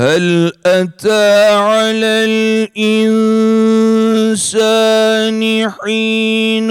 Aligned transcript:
هل 0.00 0.52
أتى 0.66 1.46
على 1.52 2.24
الإنسان 2.72 3.30
حين 5.70 6.70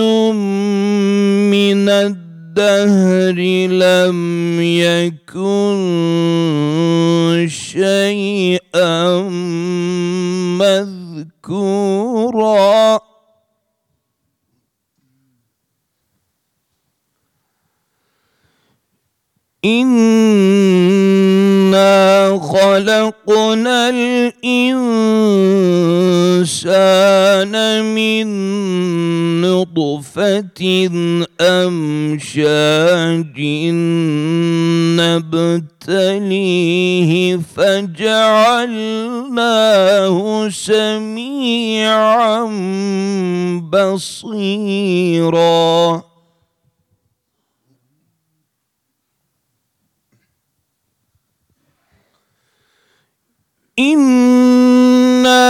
من 1.53 1.89
الدهر 1.89 3.37
لم 3.69 4.17
يكن 4.61 5.77
شيئا 7.49 9.21
مذكورا؟ 11.49 12.99
إنا 19.65 20.88
خلقنا 22.49 23.89
الإنسان 23.89 24.73
من 27.95 28.27
نطفة 29.41 30.89
أمشاج 31.41 33.37
نبتليه 35.89 37.39
فجعلناه 37.55 38.89
سميعا 40.49 42.43
بصيرا 43.71 45.29
إنا 53.79 55.45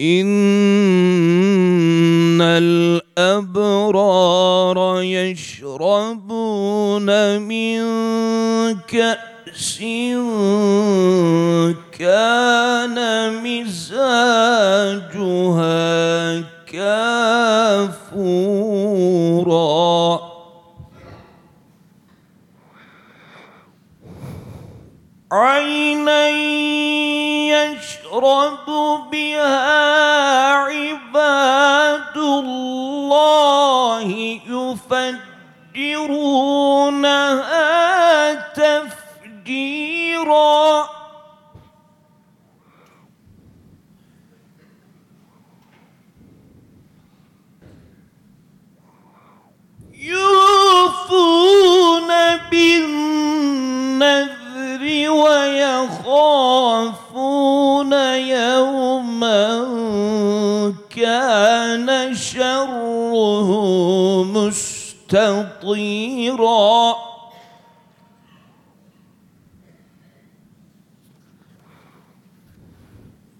إن 0.00 0.74
الأبرار 2.42 3.98
يشربون 5.74 7.08
من 7.42 7.82
كأس 8.80 9.78
كان 11.98 12.96
مزاجها 13.42 14.14
كافورا. 16.72 18.14
عينا 25.32 26.28
يشرب 27.50 28.66
بها 29.12 29.83
ويخافون 55.84 57.92
يوما 58.16 59.44
كان 60.96 62.14
شره 62.14 63.48
مستطيرا. 65.04 65.74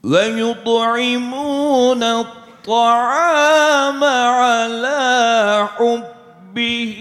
ويطعمون 0.05 2.03
الطعام 2.03 4.05
على 4.05 5.69
حبه 5.77 6.97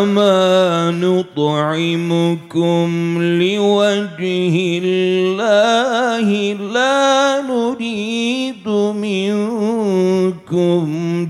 نطعمكم 0.91 2.89
لوجه 3.23 4.57
الله 4.85 6.29
لا 6.73 7.43
نريد 7.43 8.69
منكم 9.05 10.87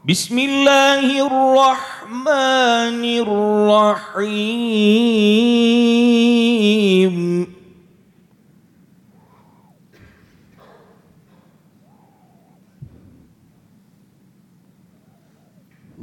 بسم 0.09 0.39
الله 0.39 1.07
الرحمن 1.27 3.05
الرحيم. 3.23 4.39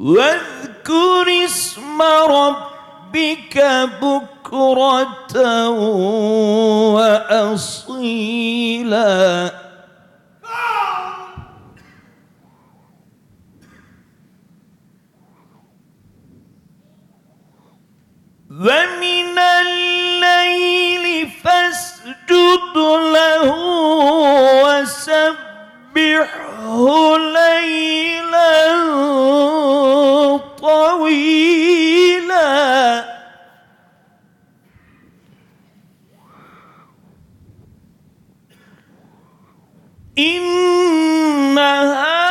واذكر 0.06 1.46
اسم 1.46 2.02
ربك 2.30 3.57
بكرة 4.02 5.69
وأصيلا. 7.36 8.25
ومن 18.52 19.38
الليل 19.40 21.30
فاسجد 21.44 22.75
له 23.16 23.56
نسبحه 25.97 27.18
ليلا 27.18 28.75
طويلا. 30.62 32.45
إنها 40.19 42.25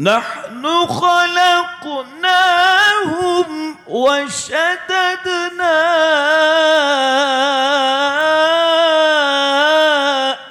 نحن 0.00 0.64
خلقناهم 0.88 2.00
وشددنا 3.88 5.20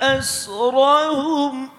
أسرهم. 0.01 1.69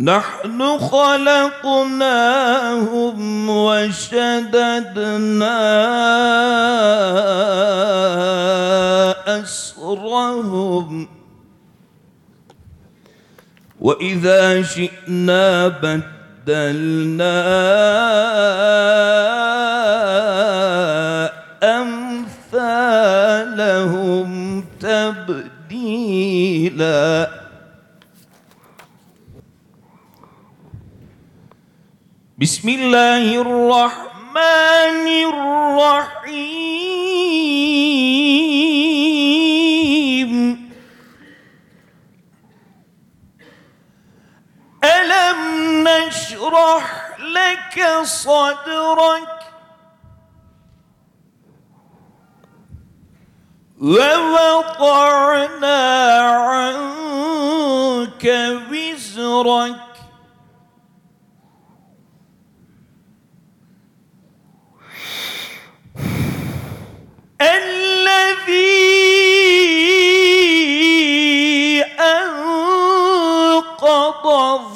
نحن 0.00 0.78
خلقناهم 0.78 2.08
وشددنا 3.50 4.68
أسرهم. 9.28 11.08
وإذا 13.80 14.62
شئنا 14.62 15.68
بدلنا 15.68 17.38
أمثالهم 21.62 23.08
تبديلاً. 24.80 25.48
بسم 32.38 32.68
الله 32.68 33.40
الرحمن 33.40 35.06
الرحيم. 35.28 36.48
ألم 44.96 45.40
نشرح 45.88 46.84
لك 47.18 47.76
صدرك؟ 48.02 49.38
ووضعنا 53.80 55.38
عنك 56.30 58.24
وزرك. 58.70 59.87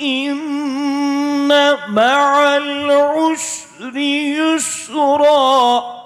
إن 0.00 1.48
مع 1.88 2.56
العسر 2.56 3.96
يسرا. 3.96 6.05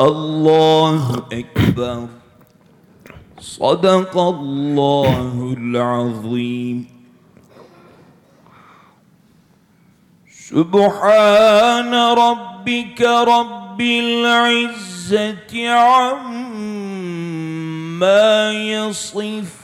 الله 0.00 1.22
أكبر. 1.32 2.06
صدق 3.40 4.18
الله 4.18 5.54
العظيم. 5.58 6.86
سبحان 10.50 11.94
ربك 11.94 13.00
رب 13.02 13.80
العزة 13.80 15.68
عما 15.68 16.52
يصفون. 18.52 19.58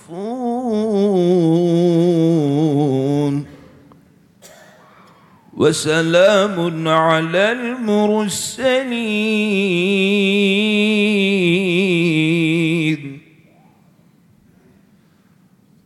وسلام 5.57 6.89
على 6.89 7.53
المرسلين 12.25 13.21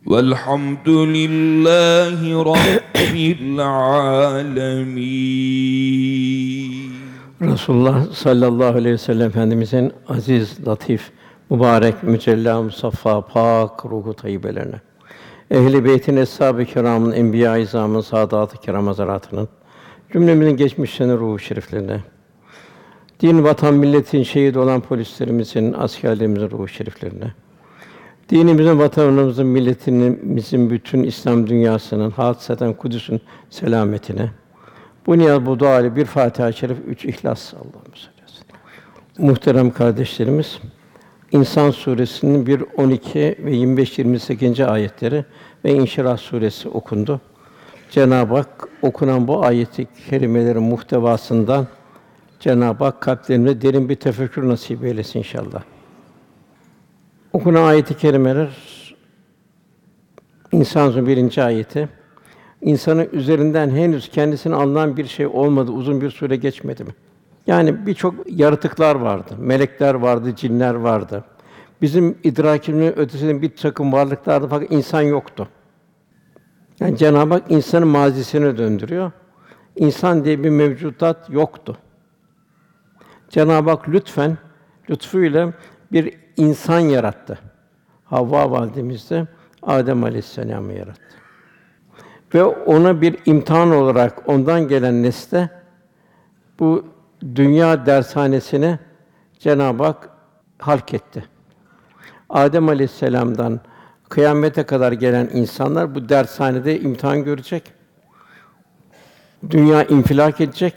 والحمد 0.05 0.89
لله 0.89 2.43
رب 2.43 3.15
العالمين 3.41 5.09
Resulullah 7.41 8.11
sallallahu 8.13 8.77
aleyhi 8.77 8.93
ve 8.93 8.97
sellem 8.97 9.27
Efendimizin 9.27 9.93
aziz, 10.07 10.67
latif, 10.67 11.11
mübarek, 11.49 12.03
mücella, 12.03 12.61
musaffa, 12.61 13.21
pak 13.21 13.85
ruhu 13.85 14.13
tayyibelerine, 14.13 14.81
ehli 15.51 15.85
beytin, 15.85 16.17
eshab-ı 16.17 16.65
kiramın, 16.65 17.11
enbiya-i 17.11 17.61
izamın, 17.61 18.01
saadat-ı 18.01 18.57
kiram 18.57 18.87
hazaratının, 18.87 19.49
cümlemizin 20.13 20.57
geçmişlerinin 20.57 21.17
ruhu 21.17 21.39
şeriflerine, 21.39 21.99
din, 23.19 23.43
vatan, 23.43 23.73
milletin 23.73 24.23
şehit 24.23 24.57
olan 24.57 24.81
polislerimizin, 24.81 25.73
askerlerimizin 25.73 26.49
ruhu 26.49 26.67
şeriflerine, 26.67 27.33
dinimizin, 28.29 28.79
vatanımızın, 28.79 29.47
milletimizin, 29.47 30.69
bütün 30.69 31.03
İslam 31.03 31.47
dünyasının, 31.47 32.11
hadiseden 32.11 32.73
Kudüs'ün 32.73 33.21
selametine, 33.49 34.31
bu 35.05 35.17
niyaz 35.17 35.45
bu 35.45 35.59
dua 35.59 35.95
bir 35.95 36.05
Fatiha-i 36.05 36.53
Şerif, 36.53 36.77
üç 36.87 37.05
İhlas 37.05 37.53
Allah'ım 37.53 37.71
sallallahu 37.71 38.13
aleyhi 38.13 38.23
ve 38.23 38.45
sellem. 39.17 39.27
Muhterem 39.27 39.71
kardeşlerimiz, 39.71 40.59
İnsan 41.31 41.71
suresinin 41.71 42.45
1 42.47 42.63
12 42.77 43.35
ve 43.39 43.55
25 43.55 43.99
28. 43.99 44.59
ayetleri 44.59 45.25
ve 45.65 45.73
İnşirah 45.73 46.17
suresi 46.17 46.69
okundu. 46.69 47.21
Cenab-ı 47.89 48.35
Hak 48.35 48.67
okunan 48.81 49.27
bu 49.27 49.45
ayeti 49.45 49.87
kerimelerin 50.09 50.63
muhtevasından 50.63 51.67
Cenab-ı 52.39 52.83
Hak 52.83 53.01
kalplerimize 53.01 53.61
derin 53.61 53.89
bir 53.89 53.95
tefekkür 53.95 54.47
nasip 54.47 54.83
eylesin 54.83 55.19
inşallah. 55.19 55.63
Okunan 57.33 57.63
ayeti 57.63 57.97
kerimeler 57.97 58.49
İnsan 60.51 61.07
birinci 61.07 61.43
ayeti 61.43 61.89
insanın 62.61 63.09
üzerinden 63.11 63.69
henüz 63.69 64.09
kendisine 64.09 64.55
alınan 64.55 64.97
bir 64.97 65.05
şey 65.05 65.27
olmadı, 65.27 65.71
uzun 65.71 66.01
bir 66.01 66.09
süre 66.09 66.35
geçmedi 66.35 66.83
mi? 66.83 66.91
Yani 67.47 67.85
birçok 67.85 68.15
yaratıklar 68.31 68.95
vardı, 68.95 69.35
melekler 69.37 69.93
vardı, 69.93 70.35
cinler 70.35 70.73
vardı. 70.73 71.23
Bizim 71.81 72.17
idrakimizin 72.23 72.99
ötesinde 72.99 73.41
bir 73.41 73.55
takım 73.55 73.93
varlıklar 73.93 74.33
vardı 74.33 74.47
fakat 74.49 74.71
insan 74.71 75.01
yoktu. 75.01 75.47
Yani 76.79 76.97
Cenab-ı 76.97 77.33
Hak 77.33 77.51
insanın 77.51 77.87
mazisine 77.87 78.57
döndürüyor. 78.57 79.11
İnsan 79.75 80.25
diye 80.25 80.43
bir 80.43 80.49
mevcudat 80.49 81.29
yoktu. 81.29 81.77
Cenab-ı 83.29 83.69
Hak 83.69 83.89
lütfen 83.89 84.37
lütfuyla 84.89 85.53
bir 85.91 86.17
insan 86.37 86.79
yarattı. 86.79 87.39
Havva 88.05 88.51
validemizde 88.51 89.27
Adem 89.63 90.03
Aleyhisselam'ı 90.03 90.73
yarattı. 90.73 91.01
Ve 92.33 92.43
ona 92.43 93.01
bir 93.01 93.17
imtihan 93.25 93.71
olarak 93.71 94.29
ondan 94.29 94.67
gelen 94.67 95.03
nesle 95.03 95.49
bu 96.59 96.85
dünya 97.35 97.85
dershanesine 97.85 98.79
Cenab-ı 99.39 99.83
Hak 99.83 100.09
halk 100.57 100.93
etti. 100.93 101.23
Adem 102.29 102.69
Aleyhisselam'dan 102.69 103.59
kıyamete 104.09 104.63
kadar 104.63 104.91
gelen 104.91 105.29
insanlar 105.33 105.95
bu 105.95 106.09
dershanede 106.09 106.79
imtihan 106.79 107.23
görecek. 107.23 107.63
Dünya 109.49 109.83
infilak 109.83 110.41
edecek. 110.41 110.73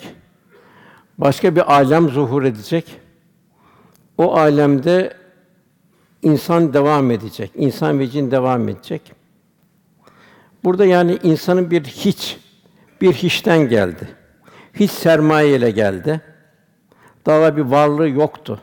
Başka 1.19 1.57
bir 1.57 1.73
alem 1.73 2.09
zuhur 2.09 2.43
edecek. 2.43 3.01
O 4.19 4.35
alemde 4.37 5.17
insan 6.23 6.75
devam 6.75 7.11
edecek. 7.11 7.51
İnsan 7.55 7.99
ve 7.99 8.09
cin 8.09 8.31
devam 8.31 8.69
edecek. 8.69 9.13
Burada 10.65 10.85
yani 10.85 11.19
insanın 11.23 11.71
bir 11.71 11.85
hiç, 11.85 12.39
bir 13.01 13.13
hiçten 13.13 13.69
geldi. 13.69 14.09
Hiç 14.75 14.91
sermaye 14.91 15.57
ile 15.57 15.71
geldi. 15.71 16.21
Daha 17.27 17.57
bir 17.57 17.63
varlığı 17.63 18.09
yoktu. 18.09 18.61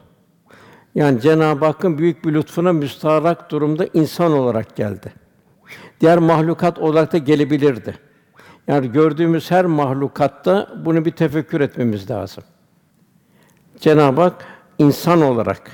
Yani 0.96 1.22
Cenab-ı 1.22 1.66
Hakk'ın 1.66 1.98
büyük 1.98 2.26
bir 2.26 2.34
lütfuna 2.34 2.74
müstaharak 2.74 3.52
durumda 3.52 3.88
insan 3.94 4.32
olarak 4.32 4.76
geldi. 4.76 5.14
Diğer 6.02 6.18
mahlukat 6.18 6.80
olarak 6.80 7.14
da 7.14 7.18
gelebilirdi. 7.18 7.98
Yani 8.68 8.92
gördüğümüz 8.92 9.52
her 9.52 9.66
mahlukatta 9.66 10.70
bunu 10.86 11.06
bir 11.06 11.12
tefekkür 11.12 11.62
etmemiz 11.62 12.12
lazım. 12.12 12.44
Cenab-ı 13.80 14.22
Hak 14.22 14.46
insan 14.78 15.22
olarak 15.22 15.72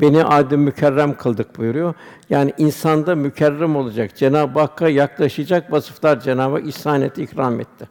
beni 0.00 0.24
adem 0.24 0.60
mükerrem 0.60 1.16
kıldık 1.16 1.58
buyuruyor. 1.58 1.94
Yani 2.30 2.52
insanda 2.58 3.14
mükerrem 3.14 3.76
olacak, 3.76 4.16
Cenab-ı 4.16 4.60
Hakk'a 4.60 4.88
yaklaşacak 4.88 5.72
vasıflar 5.72 6.20
Cenab-ı 6.20 6.56
Hak 6.56 6.66
ihsan 6.66 7.02
etti, 7.02 7.22
ikram 7.22 7.60
etti. 7.60 7.88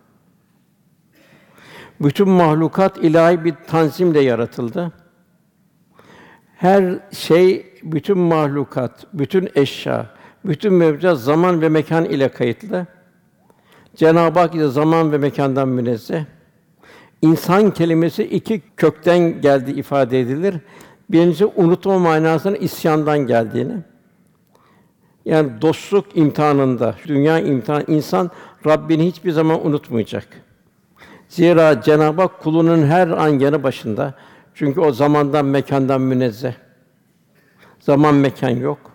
Bütün 2.02 2.30
mahlukat 2.30 2.98
ilahi 2.98 3.44
bir 3.44 3.56
tanzimle 3.68 4.22
yaratıldı. 4.22 4.92
Her 6.58 7.00
şey, 7.12 7.66
bütün 7.84 8.18
mahlukat, 8.18 9.06
bütün 9.14 9.50
eşya, 9.56 10.06
bütün 10.46 10.74
mevcudat 10.74 11.20
zaman 11.20 11.62
ve 11.62 11.70
mekan 11.70 12.06
ile 12.06 12.30
kayıtlı. 12.30 12.86
Cenab-ı 13.96 14.40
Hak 14.40 14.56
ise 14.56 14.68
zaman 14.68 15.12
ve 15.12 15.18
mekandan 15.18 15.68
münezzeh. 15.68 16.24
İnsan 17.22 17.72
kelimesi 17.72 18.24
iki 18.24 18.62
kökten 18.78 19.42
geldi 19.42 19.72
ifade 19.72 20.20
edilir. 20.20 20.56
Birincisi 21.10 21.46
unutma 21.46 22.00
manasının 22.00 22.56
isyandan 22.56 23.20
geldiğini. 23.20 23.78
Yani 25.26 25.62
dostluk 25.62 26.18
imtihanında, 26.18 26.96
dünya 27.08 27.40
imtihan 27.40 27.84
insan 27.88 28.32
Rabbini 28.66 29.08
hiçbir 29.08 29.32
zaman 29.32 29.68
unutmayacak. 29.68 30.28
Zira 31.30 31.82
Cenab-ı 31.82 32.22
Hak 32.22 32.40
kulunun 32.40 32.84
her 32.84 33.08
an 33.08 33.28
yanı 33.28 33.64
başında. 33.64 34.14
Çünkü 34.56 34.82
o 34.82 34.92
zamandan, 34.92 35.46
mekandan 35.46 36.02
münezzeh. 36.02 36.54
Zaman 37.80 38.16
mekan 38.16 38.50
yok. 38.50 38.92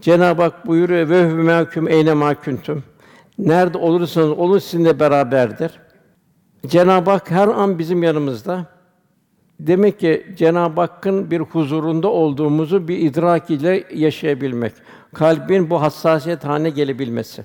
Cenab-ı 0.00 0.42
Hak 0.42 0.66
buyuruyor 0.66 1.08
ve 1.08 1.28
hü 1.28 1.34
mehkum 1.34 1.88
eyne 1.88 2.14
ma 2.14 2.34
kuntum. 2.34 2.84
Nerede 3.38 3.78
olursanız 3.78 4.30
olun 4.30 4.58
sizinle 4.58 5.00
beraberdir. 5.00 5.72
Cenab-ı 6.66 7.10
Hak 7.10 7.30
her 7.30 7.48
an 7.48 7.78
bizim 7.78 8.02
yanımızda. 8.02 8.66
Demek 9.60 10.00
ki 10.00 10.26
Cenab-ı 10.36 10.80
Hakk'ın 10.80 11.30
bir 11.30 11.40
huzurunda 11.40 12.08
olduğumuzu 12.08 12.88
bir 12.88 12.98
idrak 12.98 13.50
ile 13.50 13.84
yaşayabilmek. 13.94 14.72
Kalbin 15.14 15.70
bu 15.70 15.82
hassasiyet 15.82 16.44
haline 16.44 16.70
gelebilmesi. 16.70 17.44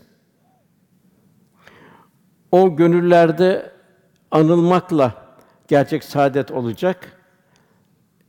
O 2.51 2.75
gönüllerde 2.75 3.71
anılmakla 4.31 5.13
gerçek 5.67 6.03
saadet 6.03 6.51
olacak. 6.51 7.20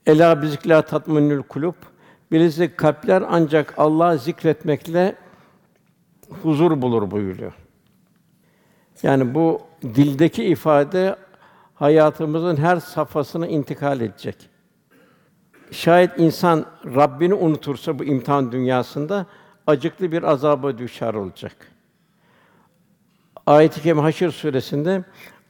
Ela 0.07 0.43
bizikla 0.43 0.83
tatminül 0.83 1.43
kulub. 1.43 1.75
Birisi 2.33 2.77
kalpler 2.77 3.23
ancak 3.29 3.75
Allah'ı 3.77 4.19
zikretmekle 4.19 5.17
huzur 6.43 6.83
bulur 6.83 7.11
buyuruyor. 7.11 7.53
Yani 9.03 9.35
bu 9.35 9.61
dildeki 9.85 10.45
ifade 10.45 11.17
hayatımızın 11.75 12.57
her 12.57 12.77
safhasına 12.77 13.47
intikal 13.47 14.01
edecek. 14.01 14.37
Şayet 15.71 16.19
insan 16.19 16.67
Rabbini 16.85 17.35
unutursa 17.35 17.99
bu 17.99 18.05
imtihan 18.05 18.53
dünyasında 18.53 19.27
acıklı 19.67 20.13
bir 20.13 20.23
azaba 20.23 20.79
düşer 20.79 21.15
olacak. 21.15 21.57
Ayet-i 23.47 23.83
kerime 23.83 24.01
Haşr 24.01 24.29
suresinde 24.31 25.05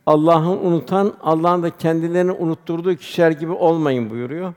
Allah'ın 0.07 0.59
unutan, 0.59 1.15
Allah'ın 1.23 1.63
da 1.63 1.77
kendilerini 1.77 2.33
unutturduğu 2.33 2.97
kişiler 2.97 3.31
gibi 3.31 3.53
olmayın 3.53 4.11
buyuruyor. 4.11 4.55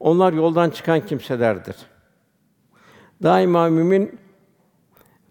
Onlar 0.00 0.32
yoldan 0.32 0.70
çıkan 0.70 1.06
kimselerdir. 1.06 1.76
Daima 3.22 3.68
mümin 3.68 4.18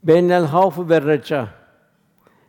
beynel 0.04 0.46
havfu 0.46 0.90
ve 0.90 1.02
reca 1.02 1.48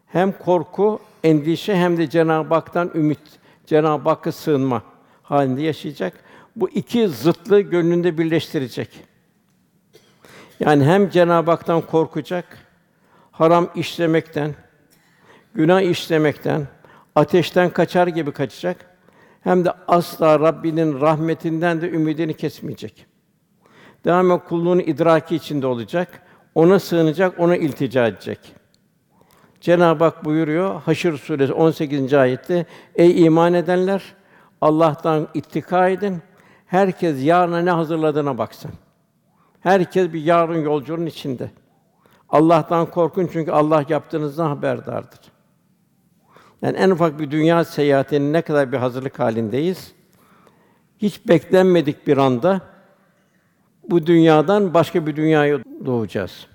hem 0.07 0.33
korku, 0.33 1.01
endişe 1.25 1.77
hem 1.77 1.97
de 1.99 2.11
Cenab-ı 2.11 2.55
Hak'tan 2.55 2.91
ümit, 2.95 3.21
Cenab-ı 3.67 4.09
Hakk'a 4.09 4.33
sığınma 4.33 4.83
halinde 5.23 5.63
yaşayacak. 5.63 6.13
Bu 6.57 6.71
iki 6.71 7.09
zıtlığı 7.09 7.61
gönlünde 7.61 8.19
birleştirecek. 8.19 8.89
Yani 10.61 10.85
hem 10.85 11.11
Cenab-ı 11.11 11.51
Hak'tan 11.51 11.81
korkacak, 11.81 12.59
haram 13.31 13.69
işlemekten, 13.75 14.55
günah 15.55 15.81
işlemekten, 15.81 16.67
ateşten 17.15 17.71
kaçar 17.71 18.07
gibi 18.07 18.33
kaçacak. 18.33 18.93
Hem 19.41 19.65
de 19.65 19.73
asla 19.89 20.41
Rabbinin 20.41 21.01
rahmetinden 21.01 21.81
de 21.81 21.91
ümidini 21.91 22.35
kesmeyecek. 22.35 23.07
Daima 24.05 24.45
kulluğun 24.45 24.79
idraki 24.79 25.37
içinde 25.37 25.67
olacak. 25.67 26.23
Ona 26.55 26.79
sığınacak, 26.79 27.41
ona 27.41 27.57
iltica 27.57 28.07
edecek. 28.07 28.39
Cenab-ı 29.61 30.05
Hak 30.05 30.25
buyuruyor 30.25 30.81
Haşr 30.81 31.13
suresi 31.13 31.53
18. 31.53 32.15
ayette 32.15 32.67
Ey 32.95 33.25
iman 33.25 33.55
edenler 33.55 34.03
Allah'tan 34.61 35.29
ittika 35.35 35.89
edin. 35.89 36.23
Herkes 36.67 37.25
yarına 37.25 37.59
ne 37.59 37.71
hazırladığına 37.71 38.39
baksın. 38.39 38.71
Herkes 39.61 40.13
bir 40.13 40.23
yarın 40.23 40.63
yolculuğun 40.63 41.07
içinde. 41.07 41.51
Allah'tan 42.29 42.87
korkun 42.87 43.31
çünkü 43.33 43.51
Allah 43.51 43.85
yaptığınızdan 43.89 44.47
haberdardır. 44.47 45.32
Yani 46.63 46.77
en 46.77 46.91
ufak 46.91 47.19
bir 47.19 47.31
dünya 47.31 47.65
seyahatinin 47.65 48.33
ne 48.33 48.43
kadar 48.43 48.73
bir 48.73 48.77
hazırlık 48.77 49.19
halindeyiz. 49.19 49.93
Hiç 50.99 51.29
beklenmedik 51.29 52.07
bir 52.07 52.17
anda 52.17 52.61
bu 53.91 54.07
dünyadan 54.07 54.75
başka 54.75 55.07
bir 55.07 55.17
dünyaya 55.17 55.59
doğacağız. 55.87 56.47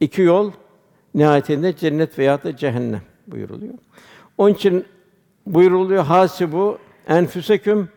İki 0.00 0.22
yol 0.22 0.52
nihayetinde 1.14 1.76
cennet 1.76 2.18
veya 2.18 2.42
da 2.42 2.56
cehennem 2.56 3.02
buyuruluyor. 3.26 3.74
Onun 4.38 4.54
için 4.54 4.84
buyuruluyor 5.46 6.04
hasibu 6.04 6.78
enfüseküm 7.08 7.88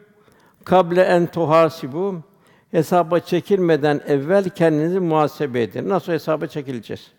kable 0.63 1.01
en 1.01 1.25
tuhasibu 1.25 2.15
hesaba 2.71 3.19
çekilmeden 3.19 4.01
evvel 4.07 4.49
kendinizi 4.49 4.99
muhasebe 4.99 5.61
edin. 5.61 5.89
Nasıl 5.89 6.11
hesaba 6.11 6.47
çekileceğiz? 6.47 7.11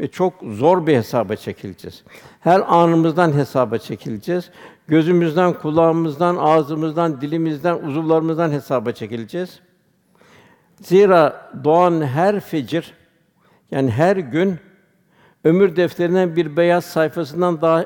Ve 0.00 0.08
çok 0.10 0.34
zor 0.42 0.86
bir 0.86 0.96
hesaba 0.96 1.36
çekileceğiz. 1.36 2.04
Her 2.40 2.62
anımızdan 2.66 3.32
hesaba 3.32 3.78
çekileceğiz. 3.78 4.50
Gözümüzden, 4.86 5.52
kulağımızdan, 5.52 6.36
ağzımızdan, 6.36 7.20
dilimizden, 7.20 7.74
uzuvlarımızdan 7.74 8.50
hesaba 8.50 8.92
çekileceğiz. 8.92 9.60
Zira 10.80 11.50
doğan 11.64 12.02
her 12.02 12.40
fecir 12.40 12.94
yani 13.70 13.90
her 13.90 14.16
gün 14.16 14.58
ömür 15.44 15.76
defterinden 15.76 16.36
bir 16.36 16.56
beyaz 16.56 16.84
sayfasından 16.84 17.60
daha 17.60 17.84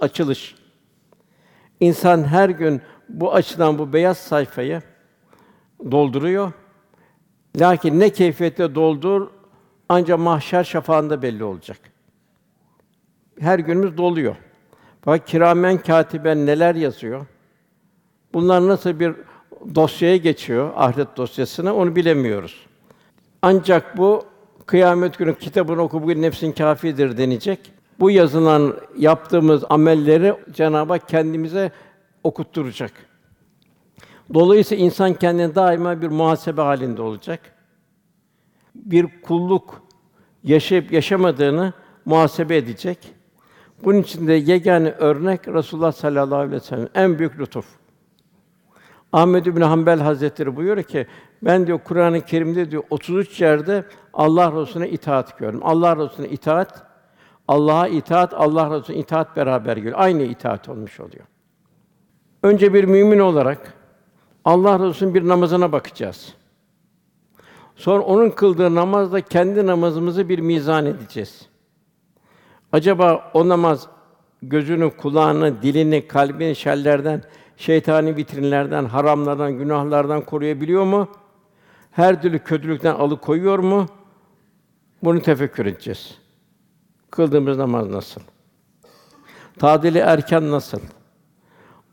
açılış. 0.00 0.54
İnsan 1.80 2.24
her 2.24 2.48
gün 2.48 2.82
bu 3.08 3.34
açıdan 3.34 3.78
bu 3.78 3.92
beyaz 3.92 4.18
sayfayı 4.18 4.82
dolduruyor. 5.90 6.52
Lakin 7.56 8.00
ne 8.00 8.10
keyfiyette 8.10 8.74
doldur 8.74 9.28
ancak 9.92 10.18
mahşer 10.18 10.64
şafağında 10.64 11.22
belli 11.22 11.44
olacak. 11.44 11.78
Her 13.40 13.58
günümüz 13.58 13.96
doluyor. 13.96 14.36
Bak 15.06 15.26
kiramen 15.26 15.78
katiben 15.78 16.46
neler 16.46 16.74
yazıyor? 16.74 17.26
Bunlar 18.34 18.68
nasıl 18.68 19.00
bir 19.00 19.14
dosyaya 19.74 20.16
geçiyor, 20.16 20.72
ahiret 20.76 21.16
dosyasına 21.16 21.74
onu 21.74 21.96
bilemiyoruz. 21.96 22.66
Ancak 23.42 23.96
bu 23.96 24.24
kıyamet 24.66 25.18
günü 25.18 25.38
kitabını 25.38 25.82
oku 25.82 26.02
bugün 26.02 26.22
nefsin 26.22 26.52
kâfidir 26.52 27.16
denecek. 27.16 27.72
Bu 28.00 28.10
yazılan 28.10 28.76
yaptığımız 28.98 29.64
amelleri 29.70 30.34
Cenab-ı 30.52 30.92
Hak 30.92 31.08
kendimize 31.08 31.72
okutturacak. 32.24 32.92
Dolayısıyla 34.34 34.84
insan 34.84 35.14
kendini 35.14 35.54
daima 35.54 36.02
bir 36.02 36.08
muhasebe 36.08 36.60
halinde 36.60 37.02
olacak. 37.02 37.40
Bir 38.74 39.22
kulluk 39.22 39.82
yaşayıp 40.44 40.92
yaşamadığını 40.92 41.72
muhasebe 42.04 42.56
edecek. 42.56 42.98
Bunun 43.84 43.98
için 43.98 44.26
de 44.26 44.32
yegane 44.32 44.90
örnek 44.90 45.48
Resulullah 45.48 45.92
sallallahu 45.92 46.38
aleyhi 46.38 46.52
ve 46.52 46.60
sellem 46.60 46.88
en 46.94 47.18
büyük 47.18 47.38
lütuf. 47.38 47.66
Ahmed 49.12 49.46
bin 49.46 49.60
Hanbel 49.60 50.00
Hazretleri 50.00 50.56
buyuruyor 50.56 50.86
ki 50.86 51.06
ben 51.42 51.66
diyor 51.66 51.80
Kur'an-ı 51.84 52.20
Kerim'de 52.20 52.70
diyor 52.70 52.82
33 52.90 53.40
yerde 53.40 53.84
Allah 54.14 54.60
Resulüne 54.60 54.88
itaat 54.88 55.38
gördüm. 55.38 55.60
Allah 55.62 55.96
Resulüne 55.96 56.28
itaat, 56.28 56.86
Allah'a 57.48 57.88
itaat, 57.88 58.34
Allah 58.34 58.78
Resulüne 58.78 59.00
itaat 59.00 59.36
beraber 59.36 59.76
geliyor. 59.76 59.94
Aynı 59.98 60.22
itaat 60.22 60.68
olmuş 60.68 61.00
oluyor. 61.00 61.24
Önce 62.42 62.74
bir 62.74 62.84
mümin 62.84 63.18
olarak 63.18 63.74
Allah 64.44 64.88
Resulü'nün 64.88 65.14
bir 65.14 65.28
namazına 65.28 65.72
bakacağız. 65.72 66.34
Sonra 67.76 68.02
onun 68.02 68.30
kıldığı 68.30 68.74
namazla 68.74 69.20
kendi 69.20 69.66
namazımızı 69.66 70.28
bir 70.28 70.38
mizan 70.38 70.86
edeceğiz. 70.86 71.48
Acaba 72.72 73.30
o 73.34 73.48
namaz 73.48 73.88
gözünü, 74.42 74.90
kulağını, 74.90 75.62
dilini, 75.62 76.08
kalbini 76.08 76.56
şerlerden, 76.56 77.22
şeytani 77.56 78.16
vitrinlerden, 78.16 78.84
haramlardan, 78.84 79.52
günahlardan 79.52 80.20
koruyabiliyor 80.20 80.84
mu? 80.84 81.08
Her 81.90 82.22
türlü 82.22 82.38
kötülükten 82.38 82.94
alıkoyuyor 82.94 83.58
mu? 83.58 83.86
Bunu 85.02 85.22
tefekkür 85.22 85.66
edeceğiz. 85.66 86.18
Kıldığımız 87.10 87.58
namaz 87.58 87.88
nasıl? 87.88 88.20
Tadili 89.58 89.98
erken 89.98 90.50
nasıl? 90.50 90.80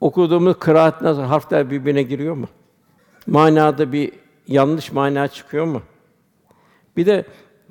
Okuduğumuz 0.02 0.60
kıraat 0.60 1.02
nasıl? 1.02 1.22
Harfler 1.22 1.72
birbirine 1.72 2.04
giriyor 2.04 2.36
mu? 2.36 2.48
Manada 3.28 3.92
bir 3.92 4.12
yanlış 4.50 4.92
mana 4.92 5.28
çıkıyor 5.28 5.66
mu? 5.66 5.82
Bir 6.98 7.06
de 7.06 7.26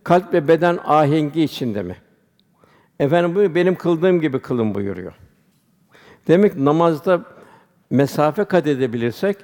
kalp 0.05 0.33
ve 0.33 0.49
beden 0.49 0.79
ahengi 0.85 1.43
içinde 1.43 1.83
mi? 1.83 1.97
Efendim 2.99 3.35
buyuruyor, 3.35 3.55
benim 3.55 3.75
kıldığım 3.75 4.21
gibi 4.21 4.39
kılın 4.39 4.75
buyuruyor. 4.75 5.13
Demek 6.29 6.57
namazda 6.57 7.25
mesafe 7.91 8.45
kat 8.45 8.67
edebilirsek 8.67 9.37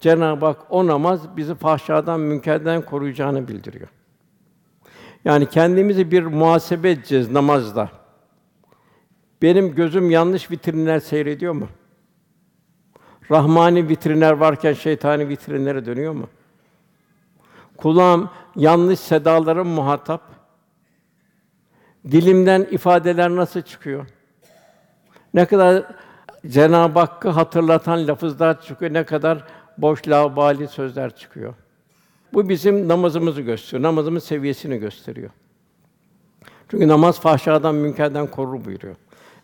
Cenab-ı 0.00 0.46
Hak 0.46 0.58
o 0.70 0.86
namaz 0.86 1.36
bizi 1.36 1.54
fahşadan, 1.54 2.20
münkerden 2.20 2.82
koruyacağını 2.82 3.48
bildiriyor. 3.48 3.88
Yani 5.24 5.46
kendimizi 5.46 6.10
bir 6.10 6.22
muhasebe 6.22 6.90
edeceğiz 6.90 7.30
namazda. 7.30 7.90
Benim 9.42 9.74
gözüm 9.74 10.10
yanlış 10.10 10.50
vitrinler 10.50 11.00
seyrediyor 11.00 11.52
mu? 11.52 11.68
Rahmani 13.30 13.88
vitrinler 13.88 14.32
varken 14.32 14.72
şeytani 14.72 15.28
vitrinlere 15.28 15.86
dönüyor 15.86 16.12
mu? 16.12 16.28
Kulağım 17.82 18.30
yanlış 18.56 19.00
sedaların 19.00 19.66
muhatap. 19.66 20.22
Dilimden 22.10 22.66
ifadeler 22.70 23.30
nasıl 23.30 23.62
çıkıyor? 23.62 24.06
Ne 25.34 25.46
kadar 25.46 25.84
Cenab-ı 26.46 26.98
Hakk'ı 26.98 27.28
hatırlatan 27.28 28.08
lafızlar 28.08 28.62
çıkıyor, 28.62 28.92
ne 28.92 29.04
kadar 29.04 29.44
boş 29.78 30.08
laubali 30.08 30.68
sözler 30.68 31.16
çıkıyor. 31.16 31.54
Bu 32.32 32.48
bizim 32.48 32.88
namazımızı 32.88 33.40
gösteriyor, 33.40 33.82
namazımın 33.82 34.18
seviyesini 34.18 34.78
gösteriyor. 34.78 35.30
Çünkü 36.68 36.88
namaz 36.88 37.20
fahşadan, 37.20 37.74
münkerden 37.74 38.26
korur 38.26 38.64
buyuruyor. 38.64 38.96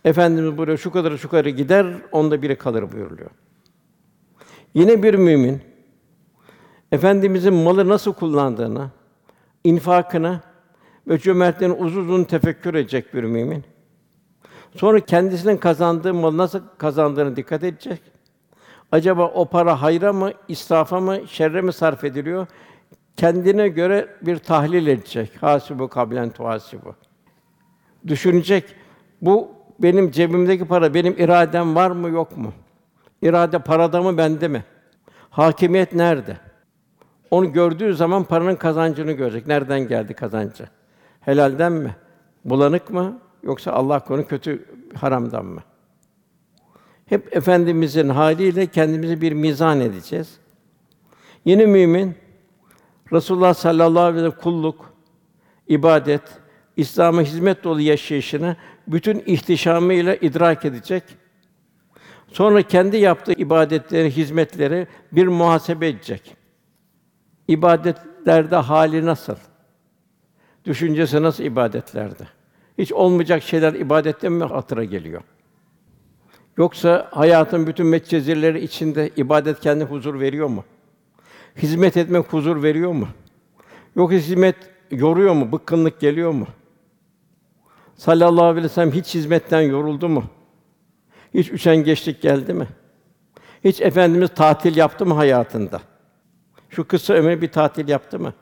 Efendimiz 0.05 0.59
buyuruyor, 0.59 0.79
şu 0.79 0.90
kadar 0.90 1.16
şu 1.16 1.29
kadar 1.29 1.44
gider, 1.44 1.87
onda 2.12 2.42
biri 2.42 2.57
kalır 2.57 2.92
buyuruluyor. 2.92 3.31
Yine 4.75 5.03
bir 5.03 5.14
mümin 5.14 5.76
Efendimizin 6.92 7.55
malı 7.55 7.88
nasıl 7.88 8.12
kullandığını, 8.12 8.90
infakını 9.64 10.40
ve 11.09 11.18
cömertliğini 11.18 11.75
uzun 11.75 12.03
uzun 12.03 12.25
tefekkür 12.25 12.75
edecek 12.75 13.14
bir 13.14 13.25
mümin. 13.25 13.64
Sonra 14.77 15.01
kendisinin 15.01 15.57
kazandığı 15.57 16.14
malı 16.14 16.37
nasıl 16.37 16.61
kazandığını 16.79 17.37
dikkat 17.37 17.64
edecek. 17.64 18.01
Acaba 18.92 19.27
o 19.27 19.44
para 19.44 19.83
hayra 19.83 20.12
mı, 20.12 20.33
israfa 20.49 21.01
mı, 21.01 21.18
şerre 21.29 21.61
mi 21.61 21.72
sarf 21.72 22.05
ediliyor? 22.05 22.46
Kendine 23.16 23.68
göre 23.68 24.09
bir 24.22 24.37
tahlil 24.37 24.87
edecek. 24.87 25.42
Hasibu 25.42 25.88
kablen 25.88 26.31
tuhasibu. 26.31 26.94
Düşünecek. 28.07 28.64
Bu 29.22 29.49
benim 29.79 30.11
cebimdeki 30.11 30.64
para 30.64 30.94
benim 30.94 31.14
iradem 31.18 31.75
var 31.75 31.90
mı 31.90 32.09
yok 32.09 32.37
mu? 32.37 32.53
İrade 33.22 33.59
parada 33.59 34.03
mı 34.03 34.18
bende 34.18 34.49
mi? 34.49 34.64
Hakimiyet 35.31 35.92
nerede? 35.92 36.37
Onu 37.31 37.53
gördüğü 37.53 37.95
zaman 37.95 38.25
paranın 38.25 38.57
kazancını 38.57 39.12
görecek. 39.12 39.47
Nereden 39.47 39.89
geldi 39.89 40.15
kazancı? 40.15 40.69
Helalden 41.21 41.73
mi? 41.73 41.97
Bulanık 42.45 42.91
mı? 42.91 43.21
Yoksa 43.43 43.73
Allah 43.73 44.01
konu 44.01 44.27
kötü 44.27 44.65
haramdan 44.95 45.45
mı? 45.45 45.62
Hep 47.07 47.37
efendimizin 47.37 48.09
haliyle 48.09 48.67
kendimizi 48.67 49.21
bir 49.21 49.33
mizan 49.33 49.81
edeceğiz. 49.81 50.37
Yeni 51.45 51.67
mümin 51.67 52.15
Resulullah 53.12 53.55
sallallahu 53.55 54.03
aleyhi 54.03 54.25
ve 54.25 54.31
sellem 54.31 54.43
kulluk, 54.43 54.93
ibadet, 55.69 56.23
İslam'a 56.77 57.23
hizmet 57.23 57.65
dolu 57.65 57.81
yaşayışını 57.81 58.57
bütün 58.89 59.23
ihtişamıyla 59.27 60.15
idrak 60.15 60.65
edecek. 60.65 61.03
Sonra 62.29 62.62
kendi 62.62 62.97
yaptığı 62.97 63.33
ibadetleri, 63.33 64.11
hizmetleri 64.11 64.87
bir 65.12 65.27
muhasebe 65.27 65.89
edecek. 65.89 66.37
İbadetlerde 67.49 68.57
hali 68.57 69.07
nasıl? 69.07 69.37
Düşüncesi 70.65 71.23
nasıl 71.23 71.45
ibadetlerde? 71.45 72.25
Hiç 72.79 72.93
olmayacak 72.93 73.43
şeyler 73.43 73.75
ibadette 73.75 74.29
mi 74.29 74.45
hatıra 74.45 74.85
geliyor? 74.85 75.23
Yoksa 76.57 77.09
hayatın 77.11 77.67
bütün 77.67 77.87
metcezirleri 77.87 78.65
içinde 78.65 79.11
ibadet 79.17 79.61
kendi 79.61 79.85
huzur 79.85 80.21
veriyor 80.21 80.49
mu? 80.49 80.65
Hizmet 81.57 81.97
etmek 81.97 82.33
huzur 82.33 82.63
veriyor 82.63 82.93
mu? 82.93 83.09
Yoksa 83.97 84.17
hizmet 84.17 84.57
yoruyor 84.91 85.35
mu? 85.35 85.53
Bıkkınlık 85.53 86.01
geliyor 86.01 86.31
mu? 86.31 86.47
Sallallahu 87.95 88.45
aleyhi 88.45 88.65
ve 88.65 88.69
sellem 88.69 88.93
hiç 88.93 89.15
hizmetten 89.15 89.61
yoruldu 89.61 90.09
mu? 90.09 90.25
Hiç 91.35 91.51
üşengeçlik 91.51 92.23
geldi 92.23 92.55
mi? 92.55 92.67
Hiç 93.65 93.81
efendimiz 93.81 94.31
tatil 94.35 94.77
yaptı 94.77 95.07
mı 95.07 95.15
hayatında? 95.15 95.81
Şu 96.70 96.88
kısa 96.88 97.14
ömür 97.14 97.40
bir 97.40 97.48
tatil 97.48 97.88
yaptı 97.88 98.18
mı? 98.18 98.35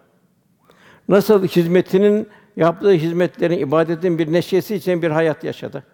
Nasıl 1.08 1.46
hizmetinin 1.46 2.28
yaptığı 2.56 2.92
hizmetlerin, 2.92 3.58
ibadetin 3.58 4.18
bir 4.18 4.32
neşesi 4.32 4.74
için 4.74 5.02
bir 5.02 5.10
hayat 5.10 5.44
yaşadı. 5.44 5.84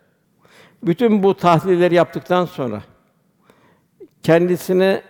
Bütün 0.83 1.23
bu 1.23 1.37
tahlilleri 1.37 1.95
yaptıktan 1.95 2.45
sonra 2.45 2.83
kendisine 4.23 5.03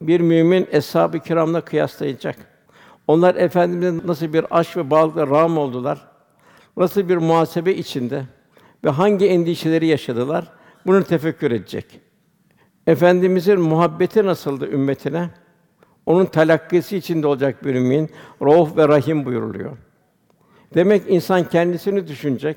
bir 0.00 0.20
mümin 0.20 0.68
eshab-ı 0.70 1.20
kiramla 1.20 1.60
kıyaslayacak. 1.60 2.36
Onlar 3.06 3.34
efendimizin 3.34 4.02
nasıl 4.08 4.32
bir 4.32 4.58
aşk 4.58 4.76
ve 4.76 4.90
bağlılıkla 4.90 5.26
rağm 5.26 5.58
oldular? 5.58 6.08
Nasıl 6.76 7.08
bir 7.08 7.16
muhasebe 7.16 7.72
içinde 7.72 8.24
ve 8.84 8.90
hangi 8.90 9.26
endişeleri 9.26 9.86
yaşadılar? 9.86 10.52
Bunu 10.86 11.04
tefekkür 11.04 11.50
edecek. 11.50 12.00
Efendimizin 12.86 13.60
muhabbeti 13.60 14.26
nasıldı 14.26 14.70
ümmetine? 14.70 15.30
Onun 16.06 16.26
talakkisi 16.26 16.96
içinde 16.96 17.26
olacak 17.26 17.64
bir 17.64 17.74
mümin, 17.74 18.10
Rauf 18.42 18.76
ve 18.76 18.88
Rahim 18.88 19.24
buyuruluyor. 19.24 19.76
Demek 20.74 21.02
insan 21.08 21.48
kendisini 21.48 22.08
düşünecek. 22.08 22.56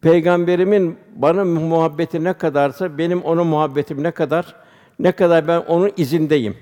Peygamberimin 0.00 0.98
bana 1.16 1.44
muhabbeti 1.44 2.24
ne 2.24 2.32
kadarsa 2.32 2.98
benim 2.98 3.22
ona 3.22 3.44
muhabbetim 3.44 4.02
ne 4.02 4.10
kadar, 4.10 4.56
ne 4.98 5.12
kadar 5.12 5.48
ben 5.48 5.60
onun 5.60 5.90
izindeyim. 5.96 6.56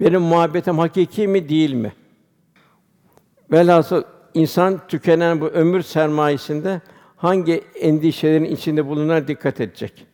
Benim 0.00 0.22
muhabbetim 0.22 0.78
hakiki 0.78 1.28
mi 1.28 1.48
değil 1.48 1.74
mi? 1.74 1.92
Velhasıl 3.52 4.02
insan 4.34 4.80
tükenen 4.88 5.40
bu 5.40 5.46
ömür 5.46 5.82
sermayesinde 5.82 6.80
hangi 7.16 7.64
endişelerin 7.80 8.44
içinde 8.44 8.86
bulunan 8.86 9.28
dikkat 9.28 9.60
edecek. 9.60 10.06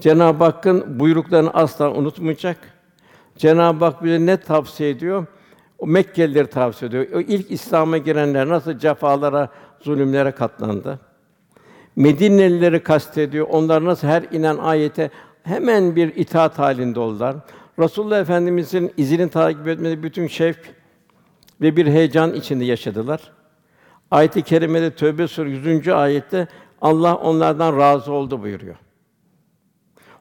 Cenab-ı 0.00 0.44
Hakk'ın 0.44 1.00
buyruklarını 1.00 1.50
asla 1.50 1.92
unutmayacak. 1.92 2.73
Cenab-ı 3.36 3.84
Hak 3.84 4.04
bize 4.04 4.26
ne 4.26 4.36
tavsiye 4.36 4.90
ediyor? 4.90 5.26
O 5.78 5.86
Mekkelileri 5.86 6.46
tavsiye 6.46 6.88
ediyor. 6.88 7.06
O 7.14 7.20
ilk 7.20 7.50
İslam'a 7.50 7.98
girenler 7.98 8.48
nasıl 8.48 8.78
cefalara, 8.78 9.48
zulümlere 9.80 10.30
katlandı? 10.30 11.00
Medinelileri 11.96 12.82
kastediyor. 12.82 13.46
Onlar 13.50 13.84
nasıl 13.84 14.08
her 14.08 14.22
inen 14.22 14.56
ayete 14.56 15.10
hemen 15.42 15.96
bir 15.96 16.16
itaat 16.16 16.58
halinde 16.58 17.00
oldular. 17.00 17.36
Resulullah 17.78 18.20
Efendimizin 18.20 18.92
izini 18.96 19.30
takip 19.30 19.68
etmede 19.68 20.02
bütün 20.02 20.26
şevk 20.26 20.74
ve 21.60 21.76
bir 21.76 21.86
heyecan 21.86 22.34
içinde 22.34 22.64
yaşadılar. 22.64 23.20
Ayet-i 24.10 24.42
kerimede 24.42 24.90
Tövbe 24.90 25.28
Suresi 25.28 25.68
100. 25.68 25.88
ayette 25.88 26.48
Allah 26.80 27.14
onlardan 27.14 27.78
razı 27.78 28.12
oldu 28.12 28.42
buyuruyor. 28.42 28.76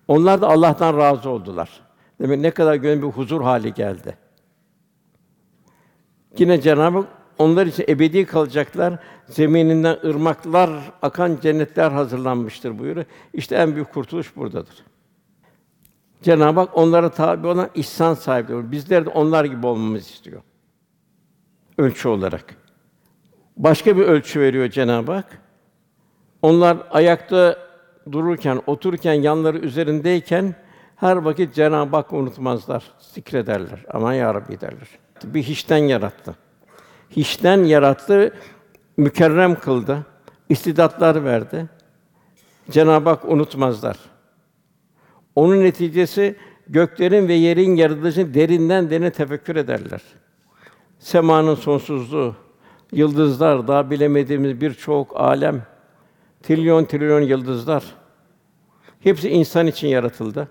Onlar 0.08 0.42
da 0.42 0.50
Allah'tan 0.50 0.98
razı 0.98 1.30
oldular. 1.30 1.70
Demek 2.24 2.40
ne 2.40 2.52
kadar 2.52 2.76
gönül 2.76 3.02
bir 3.02 3.08
huzur 3.08 3.42
hali 3.42 3.74
geldi. 3.74 4.18
Yine 6.38 6.62
Cenab-ı 6.62 6.98
Hak 6.98 7.08
onlar 7.38 7.66
için 7.66 7.86
ebedi 7.88 8.26
kalacaklar. 8.26 9.00
Zemininden 9.28 9.98
ırmaklar 10.06 10.70
akan 11.02 11.38
cennetler 11.42 11.92
hazırlanmıştır 11.92 12.80
buyuruyor. 12.80 13.06
İşte 13.34 13.56
en 13.56 13.76
büyük 13.76 13.94
kurtuluş 13.94 14.36
buradadır. 14.36 14.86
Cenab-ı 16.22 16.60
Hak 16.60 16.78
onlara 16.78 17.10
tabi 17.10 17.48
olan 17.48 17.70
ihsan 17.76 18.14
sahipleri. 18.14 18.72
Bizler 18.72 19.06
de 19.06 19.10
onlar 19.10 19.46
gibi 19.46 19.68
olmamızı 19.68 20.10
istiyor. 20.14 20.42
Ölçü 21.78 22.08
olarak. 22.08 22.56
Başka 23.58 23.98
bir 23.98 24.02
ölçü 24.02 24.40
veriyor 24.40 24.70
Cenab-ı 24.70 25.12
Hak. 25.12 25.42
Onlar 26.42 26.78
ayakta 26.92 27.58
dururken, 28.12 28.62
otururken, 28.68 29.14
yanları 29.14 29.58
üzerindeyken 29.58 30.56
her 31.04 31.18
vakit 31.18 31.54
Cenab-ı 31.54 31.96
Hakk'ı 31.96 32.16
unutmazlar, 32.16 32.84
zikrederler. 33.00 33.86
Aman 33.94 34.14
ya 34.14 34.34
Rabbi 34.34 34.62
derler. 34.62 34.88
Bir 35.24 35.44
hiçten 35.44 35.78
yarattı. 35.78 36.36
Hiçten 37.10 37.64
yarattı, 37.64 38.34
mükerrem 38.98 39.56
kıldı, 39.56 40.06
istidatlar 40.50 41.26
verdi. 41.26 41.66
Cenab-ı 42.72 43.10
Hak 43.10 43.26
unutmazlar. 43.26 43.98
Onun 45.36 45.60
neticesi 45.64 46.36
göklerin 46.68 47.28
ve 47.28 47.34
yerin 47.34 47.76
yaratılışını 47.76 48.34
derinden 48.34 48.90
derine 48.90 49.12
tefekkür 49.12 49.56
ederler. 49.56 50.02
Semanın 51.00 51.56
sonsuzluğu, 51.56 52.36
yıldızlar, 52.92 53.68
daha 53.68 53.92
bilemediğimiz 53.92 54.62
birçok 54.62 55.22
alem, 55.22 55.64
trilyon 56.44 56.86
trilyon 56.86 57.22
yıldızlar. 57.22 57.84
Hepsi 59.00 59.30
insan 59.30 59.68
için 59.68 59.88
yaratıldı. 59.88 60.48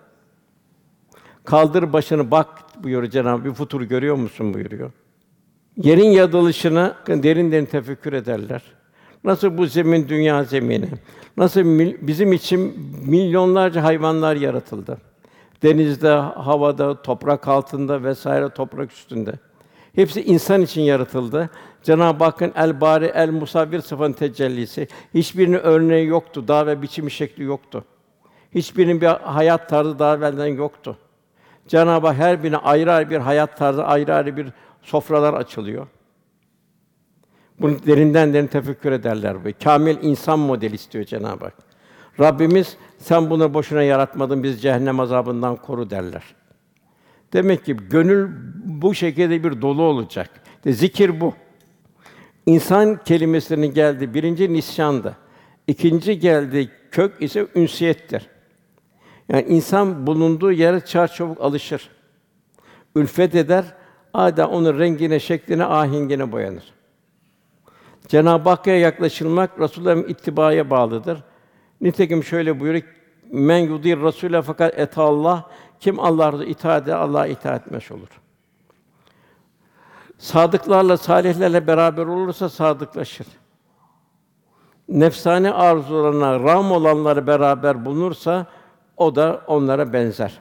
Kaldır 1.44 1.92
başını 1.92 2.30
bak 2.30 2.48
buyuruyor 2.84 3.12
Cenab-ı 3.12 3.44
Bir 3.44 3.52
futur 3.52 3.82
görüyor 3.82 4.16
musun 4.16 4.54
buyuruyor. 4.54 4.90
Yerin 5.76 6.10
yaratılışını 6.10 6.94
derin 7.06 7.52
derin 7.52 7.66
tefekkür 7.66 8.12
ederler. 8.12 8.62
Nasıl 9.24 9.58
bu 9.58 9.66
zemin 9.66 10.08
dünya 10.08 10.44
zemini? 10.44 10.88
Nasıl 11.36 11.60
bizim 12.06 12.32
için 12.32 12.60
milyonlarca 13.06 13.84
hayvanlar 13.84 14.36
yaratıldı. 14.36 14.98
Denizde, 15.62 16.08
havada, 16.14 17.02
toprak 17.02 17.48
altında 17.48 18.04
vesaire 18.04 18.48
toprak 18.48 18.92
üstünde. 18.92 19.32
Hepsi 19.94 20.22
insan 20.22 20.62
için 20.62 20.82
yaratıldı. 20.82 21.50
Cenab-ı 21.82 22.24
Hakk'ın 22.24 22.52
el 22.56 22.80
bari 22.80 23.04
el 23.14 23.30
musavvir 23.30 23.80
sıfatının 23.80 24.12
tecellisi. 24.12 24.88
Hiçbirinin 25.14 25.58
örneği 25.58 26.06
yoktu. 26.06 26.48
Daha 26.48 26.66
ve 26.66 26.82
biçimi 26.82 27.10
şekli 27.10 27.44
yoktu. 27.44 27.84
Hiçbirinin 28.54 29.00
bir 29.00 29.06
hayat 29.06 29.68
tarzı 29.68 29.98
daha 29.98 30.16
evvelden 30.16 30.46
yoktu. 30.46 30.96
Cenab-ı 31.68 32.06
Hak 32.06 32.16
her 32.16 32.42
birine 32.42 32.56
ayrı 32.56 32.92
ayrı 32.92 33.10
bir 33.10 33.18
hayat 33.18 33.56
tarzı, 33.56 33.84
ayrı 33.84 34.14
ayrı 34.14 34.36
bir 34.36 34.46
sofralar 34.82 35.34
açılıyor. 35.34 35.86
Bunu 37.60 37.86
derinden 37.86 38.34
derin 38.34 38.46
tefekkür 38.46 38.92
ederler 38.92 39.44
bu. 39.44 39.48
Kamil 39.64 39.96
insan 40.02 40.38
modeli 40.38 40.74
istiyor 40.74 41.04
Cenab-ı 41.04 41.44
Hak. 41.44 41.54
Rabbimiz 42.20 42.76
sen 42.98 43.30
bunu 43.30 43.54
boşuna 43.54 43.82
yaratmadın, 43.82 44.42
biz 44.42 44.62
cehennem 44.62 45.00
azabından 45.00 45.56
koru 45.56 45.90
derler. 45.90 46.22
Demek 47.32 47.64
ki 47.64 47.76
gönül 47.90 48.30
bu 48.64 48.94
şekilde 48.94 49.44
bir 49.44 49.62
dolu 49.62 49.82
olacak. 49.82 50.30
De 50.64 50.72
zikir 50.72 51.20
bu. 51.20 51.34
İnsan 52.46 53.04
kelimesinin 53.04 53.74
geldi 53.74 54.14
birinci 54.14 54.52
nisyandı. 54.52 55.16
İkinci 55.66 56.18
geldi 56.18 56.70
kök 56.90 57.22
ise 57.22 57.46
ünsiyettir. 57.54 58.28
Yani 59.32 59.44
insan 59.48 60.06
bulunduğu 60.06 60.52
yere 60.52 60.84
çarçabuk 60.84 61.40
alışır. 61.40 61.90
Ülfet 62.94 63.34
eder, 63.34 63.64
ada 64.14 64.48
onun 64.48 64.78
rengine, 64.78 65.20
şekline, 65.20 65.64
ahengine 65.64 66.32
boyanır. 66.32 66.64
Cenab-ı 68.08 68.48
Hakk'a 68.48 68.70
yaklaşılmak 68.70 69.60
Resulullah'ın 69.60 70.08
ittibaya 70.08 70.70
bağlıdır. 70.70 71.22
Nitekim 71.80 72.24
şöyle 72.24 72.60
buyuruyor: 72.60 72.84
Men 73.30 73.58
yudir 73.58 73.98
Rasûle 73.98 74.42
fakat 74.42 74.78
et 74.78 74.98
Allah 74.98 75.50
kim 75.80 76.00
Allah'a 76.00 76.44
itaat 76.44 76.82
eder, 76.82 76.96
Allah'a 76.96 77.26
itaat 77.26 77.66
etmiş 77.66 77.90
olur. 77.90 78.08
Sadıklarla, 80.18 80.96
salihlerle 80.96 81.66
beraber 81.66 82.06
olursa 82.06 82.48
sadıklaşır. 82.48 83.26
Nefsane 84.88 85.52
arzularına 85.52 86.40
ram 86.40 86.72
olanları 86.72 87.26
beraber 87.26 87.84
bulunursa 87.84 88.46
o 89.02 89.14
da 89.14 89.44
onlara 89.46 89.92
benzer. 89.92 90.40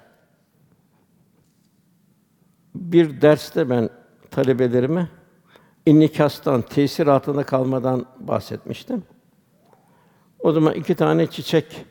Bir 2.76 3.22
derste 3.22 3.70
ben 3.70 3.90
talebelerime 4.32 5.08
innikastan, 5.86 6.62
tesir 6.62 7.08
altında 7.08 7.44
kalmadan 7.44 8.06
bahsetmiştim. 8.20 9.04
O 10.40 10.52
zaman 10.52 10.74
iki 10.74 10.96
tane 10.96 11.28
çiçek 11.28 11.86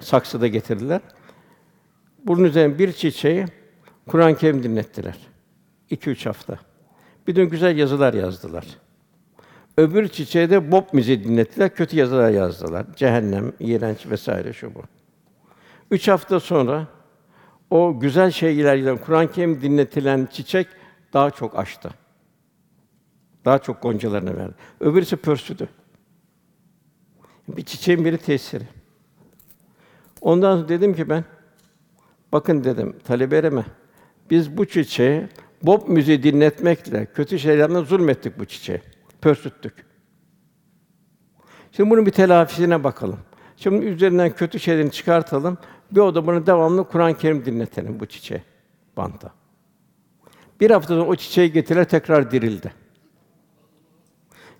saksıda 0.00 0.46
getirdiler. 0.46 1.00
Bunun 2.24 2.44
üzerine 2.44 2.78
bir 2.78 2.92
çiçeği 2.92 3.46
Kur'an-ı 4.08 4.36
Kerim 4.36 4.62
dinlettiler. 4.62 5.18
İki 5.90 6.10
üç 6.10 6.26
hafta. 6.26 6.58
Bir 7.26 7.36
de 7.36 7.44
güzel 7.44 7.78
yazılar 7.78 8.14
yazdılar. 8.14 8.66
Öbür 9.76 10.08
çiçeğe 10.08 10.50
de 10.50 10.72
bop 10.72 10.94
müziği 10.94 11.24
dinlettiler, 11.24 11.74
kötü 11.74 11.96
yazılar 11.96 12.30
yazdılar. 12.30 12.86
Cehennem, 12.96 13.52
iğrenç 13.60 14.06
vesaire 14.06 14.52
şu 14.52 14.74
bu. 14.74 14.82
Üç 15.90 16.08
hafta 16.08 16.40
sonra 16.40 16.86
o 17.70 18.00
güzel 18.00 18.30
şeylerle 18.30 18.96
Kur'an-ı 18.96 19.32
Kerim 19.32 19.62
dinletilen 19.62 20.28
çiçek 20.32 20.66
daha 21.12 21.30
çok 21.30 21.58
açtı. 21.58 21.90
Daha 23.44 23.58
çok 23.58 23.82
goncalarını 23.82 24.36
verdi. 24.36 24.54
Öbürüsü 24.80 25.16
pörsüdü. 25.16 25.68
Bir 27.48 27.62
çiçeğin 27.62 28.04
biri 28.04 28.18
tesiri. 28.18 28.64
Ondan 30.20 30.56
sonra 30.56 30.68
dedim 30.68 30.94
ki 30.94 31.08
ben, 31.08 31.24
bakın 32.32 32.64
dedim 32.64 32.98
talebelerime, 33.04 33.64
biz 34.30 34.56
bu 34.56 34.66
çiçeği 34.66 35.28
bop 35.62 35.88
müziği 35.88 36.22
dinletmekle, 36.22 37.06
kötü 37.06 37.38
şeylerle 37.38 37.80
zulmettik 37.80 38.38
bu 38.38 38.44
çiçeği. 38.44 38.80
Pörsüttük. 39.20 39.74
Şimdi 41.72 41.90
bunun 41.90 42.06
bir 42.06 42.10
telafisine 42.10 42.84
bakalım. 42.84 43.18
Şimdi 43.56 43.86
üzerinden 43.86 44.30
kötü 44.30 44.60
şeylerini 44.60 44.90
çıkartalım. 44.90 45.58
Bir 45.90 46.00
oda 46.00 46.46
devamlı 46.46 46.88
Kur'an-ı 46.88 47.18
Kerim 47.18 47.44
dinletelim 47.44 48.00
bu 48.00 48.06
çiçeğe, 48.06 48.42
banta. 48.96 49.32
Bir 50.60 50.70
hafta 50.70 50.94
sonra 50.94 51.10
o 51.10 51.16
çiçeği 51.16 51.52
getirir 51.52 51.84
tekrar 51.84 52.30
dirildi. 52.30 52.72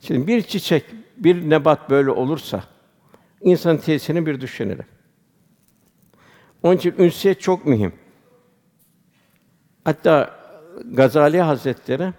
Şimdi 0.01 0.27
bir 0.27 0.43
çiçek, 0.43 0.85
bir 1.17 1.51
nebat 1.51 1.91
böyle 1.91 2.11
olursa 2.11 2.65
insan 3.41 3.77
tesirini 3.77 4.27
bir 4.27 4.41
düşünelim. 4.41 4.87
Onun 6.63 6.77
için 6.77 6.95
ünsiyet 6.99 7.41
çok 7.41 7.67
mühim. 7.67 7.93
Hatta 9.85 10.41
Gazali 10.85 11.41
Hazretleri 11.41 12.13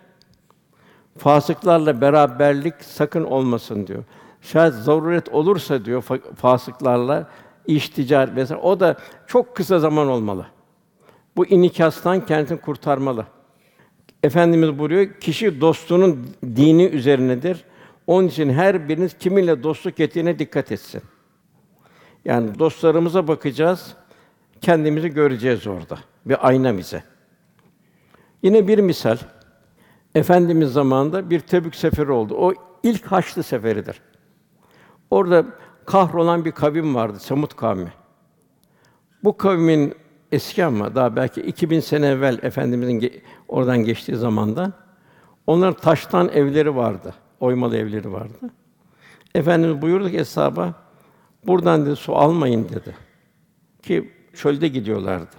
fasıklarla 1.17 2.01
beraberlik 2.01 2.73
sakın 2.79 3.23
olmasın 3.23 3.87
diyor. 3.87 4.03
Şayet 4.41 4.73
zaruret 4.73 5.29
olursa 5.29 5.85
diyor 5.85 6.03
fa- 6.03 6.35
fasıklarla 6.35 7.29
iş 7.67 7.89
ticaret 7.89 8.35
vesaire 8.35 8.61
o 8.61 8.79
da 8.79 8.97
çok 9.27 9.55
kısa 9.55 9.79
zaman 9.79 10.07
olmalı. 10.07 10.45
Bu 11.35 11.45
inikastan 11.45 12.25
kendini 12.25 12.61
kurtarmalı. 12.61 13.25
Efendimiz 14.23 14.79
buyuruyor, 14.79 15.13
kişi 15.19 15.61
dostunun 15.61 16.27
dini 16.43 16.83
üzerinedir. 16.83 17.63
Onun 18.07 18.27
için 18.27 18.49
her 18.49 18.89
biriniz 18.89 19.17
kiminle 19.17 19.63
dostluk 19.63 19.99
ettiğine 19.99 20.39
dikkat 20.39 20.71
etsin. 20.71 21.01
Yani 22.25 22.59
dostlarımıza 22.59 23.27
bakacağız, 23.27 23.95
kendimizi 24.61 25.09
göreceğiz 25.09 25.67
orada. 25.67 25.97
Bir 26.25 26.47
ayna 26.47 26.77
bize. 26.77 27.03
Yine 28.43 28.67
bir 28.67 28.79
misal. 28.79 29.17
Efendimiz 30.15 30.73
zamanında 30.73 31.29
bir 31.29 31.39
Tebük 31.39 31.75
seferi 31.75 32.11
oldu. 32.11 32.35
O 32.37 32.53
ilk 32.83 33.05
Haçlı 33.05 33.43
seferidir. 33.43 34.01
Orada 35.11 35.45
kahrolan 35.85 36.45
bir 36.45 36.51
kavim 36.51 36.95
vardı, 36.95 37.19
Semut 37.19 37.55
kavmi. 37.55 37.93
Bu 39.23 39.37
kavmin 39.37 39.93
eski 40.31 40.65
ama 40.65 40.95
daha 40.95 41.15
belki 41.15 41.41
2000 41.41 41.79
sene 41.79 42.07
evvel 42.07 42.39
efendimizin 42.41 42.99
ge- 42.99 43.21
oradan 43.47 43.77
geçtiği 43.77 44.15
zamanda 44.15 44.71
onların 45.47 45.73
taştan 45.73 46.29
evleri 46.29 46.75
vardı. 46.75 47.15
Oymalı 47.39 47.77
evleri 47.77 48.11
vardı. 48.13 48.37
Efendimiz 49.35 49.81
buyurdu 49.81 50.09
ki 50.09 50.19
hesaba 50.19 50.73
buradan 51.47 51.85
dedi 51.85 51.95
su 51.95 52.15
almayın 52.15 52.69
dedi. 52.69 52.95
Ki 53.83 54.11
çölde 54.33 54.67
gidiyorlardı. 54.67 55.35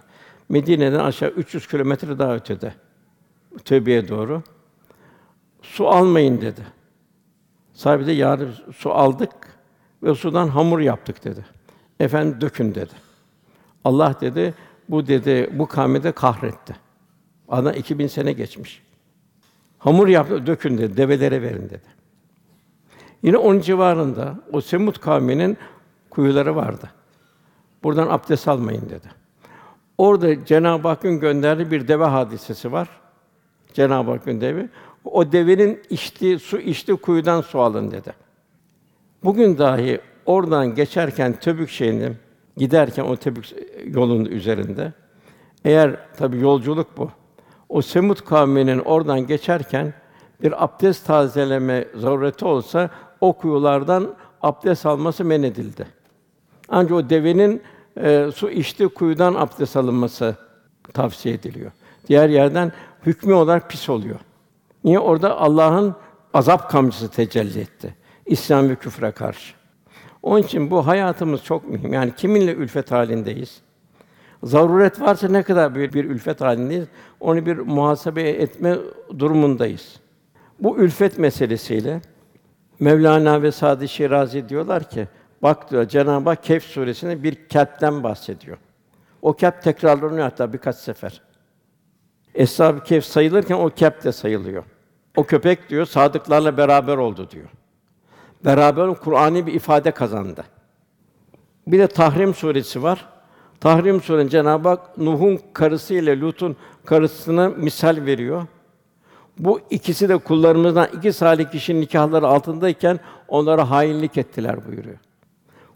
Medine'den 0.48 0.98
aşağı 0.98 1.28
300 1.30 1.66
kilometre 1.66 2.18
daha 2.18 2.34
ötede. 2.34 2.74
Tövbe'ye 3.64 4.08
doğru. 4.08 4.42
Su 5.62 5.88
almayın 5.88 6.40
dedi. 6.40 6.60
Sahibi 7.72 8.06
de 8.06 8.12
yarın 8.12 8.54
su 8.76 8.92
aldık 8.92 9.30
ve 10.02 10.14
sudan 10.14 10.48
hamur 10.48 10.80
yaptık 10.80 11.24
dedi. 11.24 11.44
Efendim 12.00 12.40
dökün 12.40 12.74
dedi. 12.74 12.92
Allah 13.84 14.14
dedi 14.20 14.54
bu 14.88 15.06
dedi 15.06 15.50
bu 15.52 15.66
kavmi 15.66 16.12
kahretti. 16.12 16.76
Ana 17.48 17.72
2000 17.72 18.06
sene 18.06 18.32
geçmiş. 18.32 18.82
Hamur 19.78 20.08
yaptı 20.08 20.46
dökün 20.46 20.78
dedi. 20.78 20.96
Develere 20.96 21.42
verin 21.42 21.70
dedi. 21.70 22.02
Yine 23.22 23.36
onun 23.36 23.60
civarında 23.60 24.34
o 24.52 24.60
Semut 24.60 25.00
kavminin 25.00 25.56
kuyuları 26.10 26.56
vardı. 26.56 26.90
Buradan 27.82 28.06
abdest 28.10 28.48
almayın 28.48 28.82
dedi. 28.82 29.08
Orada 29.98 30.44
Cenab-ı 30.44 30.88
Hakk'ın 30.88 31.20
gönderdiği 31.20 31.70
bir 31.70 31.88
deve 31.88 32.04
hadisesi 32.04 32.72
var. 32.72 32.88
Cenab-ı 33.74 34.10
Hakk'ın 34.10 34.40
devi. 34.40 34.68
O 35.04 35.32
devenin 35.32 35.82
içtiği 35.90 36.38
su 36.38 36.58
içtiği 36.58 36.96
kuyudan 36.96 37.40
su 37.40 37.60
alın 37.60 37.90
dedi. 37.90 38.12
Bugün 39.24 39.58
dahi 39.58 40.00
oradan 40.26 40.74
geçerken 40.74 41.32
Töbük 41.32 41.70
şeyinde 41.70 42.12
giderken 42.56 43.04
o 43.04 43.16
Töbük 43.16 43.54
yolunun 43.84 44.24
üzerinde 44.24 44.92
eğer 45.64 45.96
tabi 46.16 46.38
yolculuk 46.38 46.96
bu. 46.96 47.10
O 47.68 47.82
Semut 47.82 48.24
kavminin 48.24 48.78
oradan 48.78 49.26
geçerken 49.26 49.94
bir 50.42 50.64
abdest 50.64 51.06
tazeleme 51.06 51.88
zarureti 51.94 52.44
olsa 52.44 52.90
o 53.20 53.32
kuyulardan 53.32 54.14
abdest 54.42 54.86
alması 54.86 55.24
men 55.24 55.42
edildi. 55.42 55.86
Ancak 56.68 56.92
o 56.92 57.10
devenin 57.10 57.62
e, 57.96 58.30
su 58.34 58.50
içtiği 58.50 58.88
kuyudan 58.88 59.34
abdest 59.34 59.76
alınması 59.76 60.36
tavsiye 60.94 61.34
ediliyor. 61.34 61.72
Diğer 62.08 62.28
yerden 62.28 62.72
hükmü 63.06 63.32
olarak 63.32 63.70
pis 63.70 63.88
oluyor. 63.88 64.18
Niye 64.84 64.98
orada 64.98 65.40
Allah'ın 65.40 65.94
azap 66.34 66.70
kamçısı 66.70 67.08
tecelli 67.08 67.60
etti. 67.60 68.01
İslam 68.26 68.68
ve 68.68 68.76
küfre 68.76 69.10
karşı. 69.10 69.54
Onun 70.22 70.42
için 70.42 70.70
bu 70.70 70.86
hayatımız 70.86 71.44
çok 71.44 71.68
mühim. 71.68 71.92
Yani 71.92 72.14
kiminle 72.14 72.52
ülfet 72.52 72.90
halindeyiz? 72.90 73.60
Zaruret 74.42 75.00
varsa 75.00 75.28
ne 75.28 75.42
kadar 75.42 75.74
büyük 75.74 75.94
bir 75.94 76.04
ülfet 76.04 76.40
halindeyiz, 76.40 76.86
onu 77.20 77.46
bir 77.46 77.56
muhasebe 77.56 78.22
etme 78.22 78.76
durumundayız. 79.18 80.00
Bu 80.60 80.78
ülfet 80.78 81.18
meselesiyle 81.18 82.00
Mevlana 82.80 83.42
ve 83.42 83.52
Sadi 83.52 83.88
Şirazi 83.88 84.48
diyorlar 84.48 84.90
ki, 84.90 85.08
bak 85.42 85.70
diyor 85.70 85.88
Cenab-ı 85.88 86.28
Hak 86.28 86.42
Kehf 86.42 86.64
suresinde 86.64 87.22
bir 87.22 87.48
kalpten 87.52 88.02
bahsediyor. 88.02 88.58
O 89.22 89.36
kalp 89.36 89.62
tekrarlanıyor 89.62 90.22
hatta 90.22 90.52
birkaç 90.52 90.76
sefer. 90.76 91.20
Eshab-ı 92.34 92.84
Kehf 92.84 93.04
sayılırken 93.04 93.54
o 93.54 93.70
kalp 93.80 94.04
de 94.04 94.12
sayılıyor. 94.12 94.64
O 95.16 95.24
köpek 95.24 95.70
diyor 95.70 95.86
sadıklarla 95.86 96.56
beraber 96.56 96.96
oldu 96.96 97.30
diyor. 97.30 97.48
Beraber 98.44 98.94
Kur'an'i 98.94 99.46
bir 99.46 99.54
ifade 99.54 99.90
kazandı. 99.90 100.44
Bir 101.66 101.78
de 101.78 101.86
Tahrim 101.86 102.34
suresi 102.34 102.82
var. 102.82 103.08
Tahrim 103.60 104.00
suresi 104.00 104.30
Cenab-ı 104.30 104.68
Hak 104.68 104.98
Nuh'un 104.98 105.40
karısı 105.52 105.94
ile 105.94 106.20
Lut'un 106.20 106.56
karısına 106.84 107.48
misal 107.48 108.06
veriyor. 108.06 108.46
Bu 109.38 109.60
ikisi 109.70 110.08
de 110.08 110.16
kullarımızdan 110.16 110.88
iki 110.98 111.12
salih 111.12 111.50
kişinin 111.50 111.80
nikahları 111.80 112.26
altındayken 112.26 113.00
onlara 113.28 113.70
hainlik 113.70 114.18
ettiler 114.18 114.66
buyuruyor. 114.66 114.98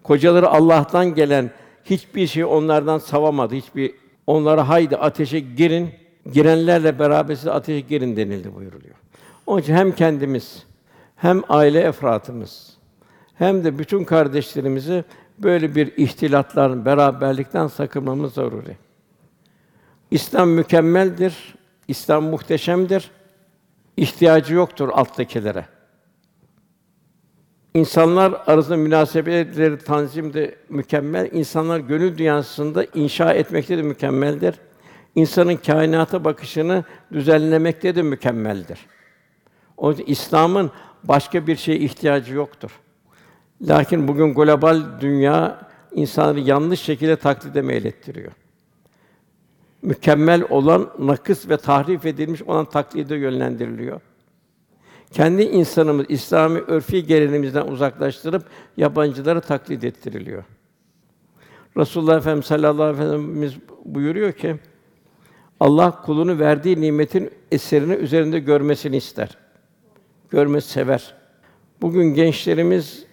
Kocaları 0.02 0.48
Allah'tan 0.48 1.14
gelen 1.14 1.50
hiçbir 1.85 2.26
şey 2.26 2.44
onlardan 2.44 2.98
savamadı. 2.98 3.55
Hiçbir 3.55 3.94
onlara 4.26 4.68
haydi 4.68 4.96
ateşe 4.96 5.40
girin, 5.40 5.90
girenlerle 6.33 6.98
beraber 6.98 7.35
siz 7.35 7.46
ateşe 7.46 7.81
girin 7.81 8.16
denildi 8.16 8.55
buyuruluyor. 8.55 8.94
Onun 9.46 9.61
için 9.61 9.74
hem 9.74 9.92
kendimiz 9.92 10.66
hem 11.16 11.42
aile 11.48 11.81
efratımız 11.81 12.76
hem 13.35 13.64
de 13.64 13.79
bütün 13.79 14.05
kardeşlerimizi 14.05 15.05
böyle 15.38 15.74
bir 15.74 15.96
ihtilatların 15.96 16.85
beraberlikten 16.85 17.66
sakınmamız 17.66 18.35
zaruri. 18.35 18.76
İslam 20.11 20.48
mükemmeldir, 20.48 21.55
İslam 21.88 22.24
muhteşemdir. 22.24 23.11
İhtiyacı 23.96 24.55
yoktur 24.55 24.88
alttakilere. 24.92 25.64
İnsanlar 27.74 28.42
arasında 28.46 28.76
münasebetleri 28.76 29.79
tanzim 29.79 30.35
de 30.35 30.55
mükemmel. 30.68 31.29
İnsanlar 31.33 31.81
gönül 31.81 32.18
dünyasında 32.18 32.85
inşa 32.94 33.33
etmekte 33.33 33.79
de 33.79 33.83
mükemmeldir. 33.83 34.55
İnsanın 35.14 35.57
kainata 35.57 36.24
bakışını 36.24 36.85
düzenlemekte 37.12 37.96
de 37.96 38.02
mükemmeldir. 38.02 38.87
O 39.76 39.92
İslam'ın 39.92 40.70
başka 41.04 41.46
bir 41.46 41.56
şeye 41.56 41.78
ihtiyacı 41.78 42.35
yoktur. 42.35 42.70
Lakin 43.62 44.09
bugün 44.09 44.35
global 44.35 44.82
dünya 45.00 45.66
insanları 45.92 46.40
yanlış 46.40 46.80
şekilde 46.80 47.16
taklide 47.16 47.62
meylettiriyor. 47.62 48.32
Mükemmel 49.82 50.44
olan 50.50 50.90
nakıs 50.98 51.48
ve 51.48 51.56
tahrif 51.56 52.06
edilmiş 52.06 52.42
olan 52.42 52.64
taklide 52.64 53.16
yönlendiriliyor. 53.16 54.00
Kendi 55.11 55.42
insanımız 55.42 56.06
İslami 56.09 56.61
örfi 56.61 57.06
geleneğimizden 57.06 57.66
uzaklaştırıp 57.66 58.44
yabancılara 58.76 59.40
taklit 59.40 59.85
ettiriliyor. 59.85 60.44
Resulullah 61.76 62.16
Efendimiz 62.16 62.46
sallallahu 62.46 62.82
aleyhi 62.82 62.98
ve 62.98 63.02
sellemiz 63.02 63.54
buyuruyor 63.85 64.32
ki 64.32 64.56
Allah 65.61 66.02
kulunu 66.02 66.38
verdiği 66.38 66.80
nimetin 66.80 67.30
eserini 67.52 67.94
üzerinde 67.94 68.38
görmesini 68.38 68.96
ister. 68.96 69.37
Görmesi 70.30 70.68
sever. 70.68 71.14
Bugün 71.80 72.14
gençlerimiz 72.14 73.06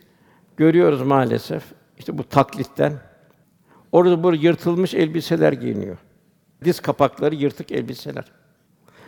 görüyoruz 0.57 1.01
maalesef. 1.01 1.63
İşte 1.97 2.17
bu 2.17 2.23
taklitten 2.23 2.93
orada 3.91 4.23
bu 4.23 4.35
yırtılmış 4.35 4.93
elbiseler 4.93 5.53
giyiniyor. 5.53 5.97
Diz 6.63 6.79
kapakları 6.79 7.35
yırtık 7.35 7.71
elbiseler. 7.71 8.25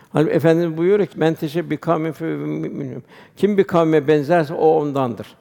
Hani 0.10 0.30
Efendimiz 0.30 0.78
buyuruyor 0.78 1.08
ki 1.08 1.20
men 1.20 1.34
teşebbi 1.34 1.78
kavmin 1.78 2.12
fe 2.12 2.26
huve 2.26 2.36
mü'minun. 2.36 3.04
Kim 3.38 3.58
bir 3.58 3.64
kavme 3.64 4.08
benzerse 4.08 4.54
o 4.54 4.68
ondandır. 4.68 5.36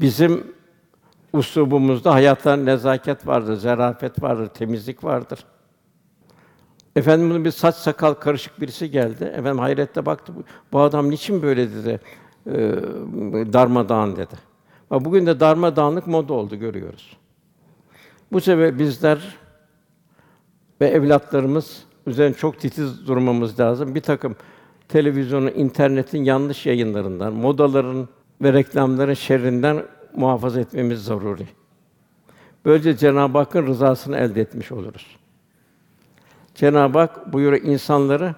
Bizim 0.00 0.44
uslubumuzda 1.32 2.14
hayattan 2.14 2.66
nezaket 2.66 3.26
vardır, 3.26 3.54
zarafet 3.54 4.22
vardır, 4.22 4.46
temizlik 4.46 5.04
vardır. 5.04 5.44
Efendimizin 6.96 7.44
bir 7.44 7.50
saç 7.50 7.74
sakal 7.74 8.14
karışık 8.14 8.60
birisi 8.60 8.90
geldi. 8.90 9.24
Efendim 9.24 9.58
hayrette 9.58 10.06
baktı. 10.06 10.32
Bu 10.72 10.80
adam 10.80 11.10
niçin 11.10 11.42
böyle 11.42 11.70
dedi? 11.74 12.00
E, 12.46 12.52
darmadağın 13.52 14.16
dedi. 14.16 14.34
Ama 14.90 15.04
bugün 15.04 15.26
de 15.26 15.40
darmadağınlık 15.40 16.06
moda 16.06 16.32
oldu 16.32 16.56
görüyoruz. 16.56 17.16
Bu 18.32 18.40
sebeple 18.40 18.78
bizler 18.78 19.36
ve 20.80 20.86
evlatlarımız 20.88 21.82
üzerine 22.06 22.34
çok 22.34 22.60
titiz 22.60 23.06
durmamız 23.06 23.60
lazım. 23.60 23.94
Bir 23.94 24.00
takım 24.00 24.36
televizyonun, 24.88 25.52
internetin 25.54 26.24
yanlış 26.24 26.66
yayınlarından, 26.66 27.32
modaların 27.32 28.08
ve 28.42 28.52
reklamların 28.52 29.14
şerrinden 29.14 29.84
muhafaza 30.16 30.60
etmemiz 30.60 31.04
zaruri. 31.04 31.48
Böylece 32.64 32.96
Cenab-ı 32.96 33.38
Hakk'ın 33.38 33.66
rızasını 33.66 34.16
elde 34.16 34.40
etmiş 34.40 34.72
oluruz. 34.72 35.16
Cenab-ı 36.54 36.98
Hak 36.98 37.32
buyuruyor 37.32 37.62
insanları 37.62 38.34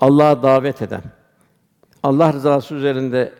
Allah'a 0.00 0.42
davet 0.42 0.82
eden, 0.82 1.02
Allah 2.02 2.32
rızası 2.32 2.74
üzerinde 2.74 3.32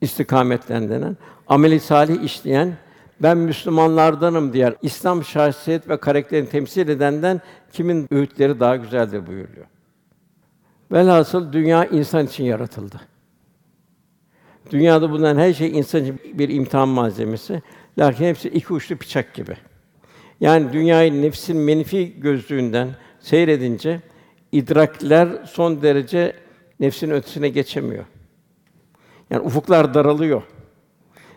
istikametlendenen, 0.00 1.16
ameli 1.48 1.80
salih 1.80 2.22
işleyen, 2.22 2.76
ben 3.20 3.38
Müslümanlardanım 3.38 4.52
diyen, 4.52 4.76
İslam 4.82 5.24
şahsiyet 5.24 5.88
ve 5.88 5.96
karakterini 5.96 6.48
temsil 6.48 6.88
edenden 6.88 7.40
kimin 7.72 8.08
öğütleri 8.10 8.60
daha 8.60 8.76
güzeldir 8.76 9.26
buyuruyor. 9.26 9.66
Velhasıl 10.92 11.52
dünya 11.52 11.84
insan 11.84 12.26
için 12.26 12.44
yaratıldı. 12.44 13.00
Dünyada 14.70 15.10
bulunan 15.10 15.36
her 15.36 15.52
şey 15.52 15.78
insan 15.78 16.02
için 16.02 16.20
bir 16.34 16.48
imtihan 16.48 16.88
malzemesi. 16.88 17.62
Lakin 17.98 18.24
hepsi 18.24 18.48
iki 18.48 18.72
uçlu 18.72 19.00
bıçak 19.00 19.34
gibi. 19.34 19.56
Yani 20.40 20.72
dünyayı 20.72 21.22
nefsin 21.22 21.56
menfi 21.56 22.20
gözlüğünden 22.20 22.88
seyredince 23.20 24.00
idrakler 24.52 25.28
son 25.44 25.82
derece 25.82 26.36
nefsin 26.80 27.10
ötesine 27.10 27.48
geçemiyor. 27.48 28.04
Yani 29.30 29.42
ufuklar 29.42 29.94
daralıyor. 29.94 30.42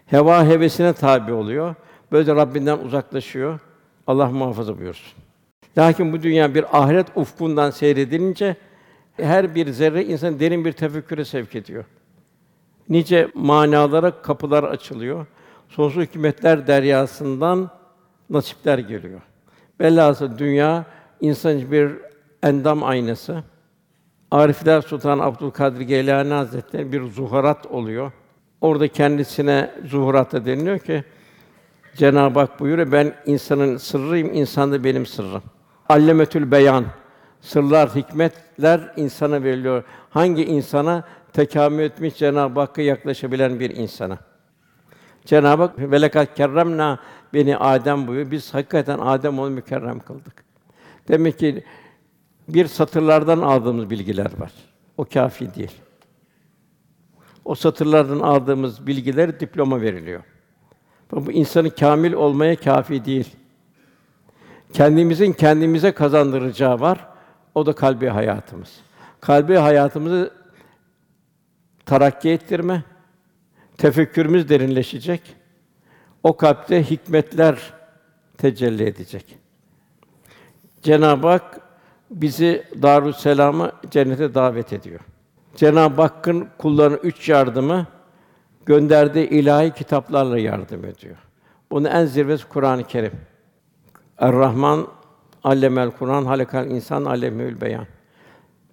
Heva 0.06 0.46
hevesine 0.46 0.94
tabi 0.94 1.34
oluyor. 1.34 1.76
Böylece 2.12 2.36
Rabbinden 2.36 2.78
uzaklaşıyor. 2.78 3.60
Allah 4.08 4.28
muhafaza 4.28 4.80
buyursun. 4.80 5.13
Lakin 5.78 6.13
bu 6.13 6.24
dünya 6.24 6.56
bir 6.56 6.82
ahiret 6.82 7.08
ufkundan 7.16 7.70
seyredilince 7.70 8.56
her 9.18 9.56
bir 9.56 9.70
zerre 9.70 10.06
insanı 10.06 10.39
derin 10.39 10.66
bir 10.66 10.72
tefekküre 10.72 11.26
sevk 11.26 11.56
ediyor. 11.56 11.86
Nice 12.89 13.28
manalara 13.34 14.22
kapılar 14.22 14.63
açılıyor. 14.63 15.26
Sonsuz 15.70 16.04
hikmetler 16.04 16.68
deryasından 16.68 17.70
nasipler 18.34 18.78
geliyor. 18.78 19.22
Velhâsıl 19.82 20.38
dünya 20.38 20.86
insan 21.22 21.72
bir 21.72 21.91
endam 22.43 22.84
aynası. 22.84 23.43
Arifler 24.32 24.82
Sultan 24.82 25.19
Abdülkadir 25.19 25.82
Geylani 25.82 26.34
Hazretleri 26.34 26.91
bir 26.91 27.04
zuhurat 27.04 27.65
oluyor. 27.65 28.12
Orada 28.62 28.88
kendisine 28.88 29.72
zuhuratta 29.86 30.46
deniliyor 30.46 30.80
ki 30.80 31.04
Cenab-ı 31.96 32.39
Hak 32.39 32.60
buyuruyor 32.60 32.91
ben 32.91 33.13
insanın 33.26 33.78
sırrıyım, 33.78 34.34
insan 34.34 34.72
da 34.72 34.84
benim 34.84 35.06
sırrım. 35.06 35.43
Allemetül 35.89 36.52
beyan 36.52 36.86
sırlar, 37.41 37.96
hikmetler 37.96 38.93
insana 38.96 39.43
veriliyor. 39.43 39.84
Hangi 40.10 40.46
insana 40.46 41.04
tekamül 41.34 41.84
etmiş 41.84 42.15
Cenab-ı 42.15 42.60
Hakk'a 42.60 42.82
yaklaşabilen 42.82 43.60
bir 43.60 43.76
insana. 43.76 44.17
Cenab-ı 45.26 45.63
Hak 45.63 45.80
velekat 45.80 46.36
kerremna 46.36 47.00
beni 47.34 47.58
Adem 47.58 48.08
buyuruyor. 48.08 48.32
Biz 48.32 48.54
hakikaten 48.54 49.00
Adem 49.00 49.39
onu 49.39 49.50
mükerrem 49.50 50.00
kıldık. 50.00 50.43
Demek 51.08 51.39
ki 51.39 51.63
bir 52.48 52.67
satırlardan 52.67 53.39
aldığımız 53.39 53.89
bilgiler 53.89 54.32
var. 54.39 54.52
O 54.98 55.06
kafi 55.06 55.56
değil. 55.56 55.72
O 57.46 57.56
satırlardan 57.56 58.19
aldığımız 58.19 58.88
bilgiler 58.88 59.39
diploma 59.39 59.82
veriliyor. 59.82 60.24
Bu 61.12 61.32
insanı 61.32 61.69
kamil 61.69 62.13
olmaya 62.13 62.56
kafi 62.56 63.06
değil. 63.06 63.36
Kendimizin 64.74 65.34
kendimize 65.34 65.91
kazandıracağı 65.91 66.80
var. 66.80 67.08
O 67.56 67.65
da 67.65 67.74
kalbi 67.74 68.08
hayatımız. 68.08 68.80
Kalbi 69.22 69.56
hayatımızı 69.56 70.34
tarakki 71.86 72.30
ettirme, 72.30 72.84
tefekkürümüz 73.78 74.50
derinleşecek. 74.50 75.22
O 76.23 76.38
kalpte 76.38 76.83
hikmetler 76.83 77.73
tecelli 78.38 78.83
edecek. 78.83 79.38
Cenab-ı 80.81 81.27
Hak 81.27 81.62
bizi 82.12 82.63
Darüsselam'a 82.81 83.71
cennete 83.91 84.33
davet 84.33 84.73
ediyor. 84.73 84.99
Cenab-ı 85.55 86.01
Hakk'ın 86.01 86.47
kullarına 86.57 86.95
üç 86.95 87.29
yardımı 87.29 87.88
gönderdiği 88.65 89.29
ilahi 89.29 89.71
kitaplarla 89.73 90.39
yardım 90.39 90.86
ediyor. 90.86 91.15
Bunun 91.71 91.86
en 91.86 92.05
zirvesi 92.05 92.47
Kur'an-ı 92.49 92.83
Kerim. 92.83 93.13
Er-Rahman 94.19 94.88
allemel 95.43 95.91
Kur'an 95.91 96.25
halakal 96.25 96.71
insan 96.71 97.05
allemül 97.05 97.62
beyan. 97.62 97.86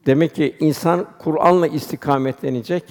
Demek 0.07 0.35
ki 0.35 0.57
insan 0.61 1.07
Kur'an'la 1.19 1.67
istikametlenecek, 1.67 2.85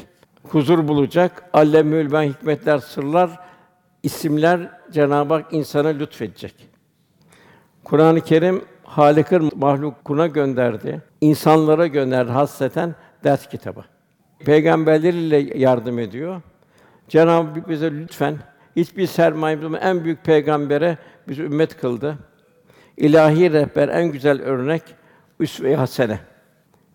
huzur 0.49 0.87
bulacak, 0.87 1.49
allemül 1.53 2.11
beyan 2.11 2.23
hikmetler, 2.23 2.77
sırlar, 2.77 3.48
isimler 4.03 4.69
Cenab-ı 4.91 5.33
Hak 5.33 5.53
insana 5.53 5.87
lütfedecek. 5.87 6.69
Kur'an-ı 7.83 8.21
Kerim 8.21 8.61
Halık'ın 8.83 9.51
mahlukuna 9.55 10.27
gönderdi, 10.27 11.01
insanlara 11.21 11.87
gönderdi 11.87 12.31
hasreten 12.31 12.95
ders 13.23 13.49
kitabı. 13.49 13.83
Peygamberleriyle 14.39 15.57
yardım 15.57 15.99
ediyor. 15.99 16.41
Cenab-ı 17.07 17.59
Hak 17.59 17.69
bize 17.69 17.91
lütfen 17.91 18.37
hiçbir 18.75 19.07
sermayemiz 19.07 19.79
en 19.81 20.03
büyük 20.03 20.23
peygambere 20.23 20.97
bizi 21.27 21.43
ümmet 21.43 21.77
kıldı. 21.81 22.17
İlahi 22.97 23.51
rehber 23.51 23.89
en 23.89 24.11
güzel 24.11 24.41
örnek 24.41 24.83
üsve-i 25.39 25.75
hasene. 25.75 26.19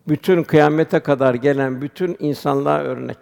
Bütün 0.07 0.43
kıyamete 0.43 0.99
kadar 0.99 1.33
gelen 1.33 1.81
bütün 1.81 2.15
insanlığa 2.19 2.79
örnek. 2.79 3.17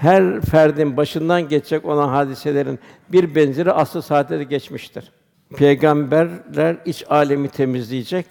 Her 0.00 0.40
ferdin 0.40 0.96
başından 0.96 1.48
geçecek 1.48 1.84
olan 1.84 2.08
hadiselerin 2.08 2.78
bir 3.12 3.34
benzeri 3.34 3.72
asıl 3.72 4.00
saatte 4.00 4.44
geçmiştir. 4.44 5.12
Peygamberler 5.56 6.76
iç 6.84 7.04
alemi 7.10 7.48
temizleyecek, 7.48 8.26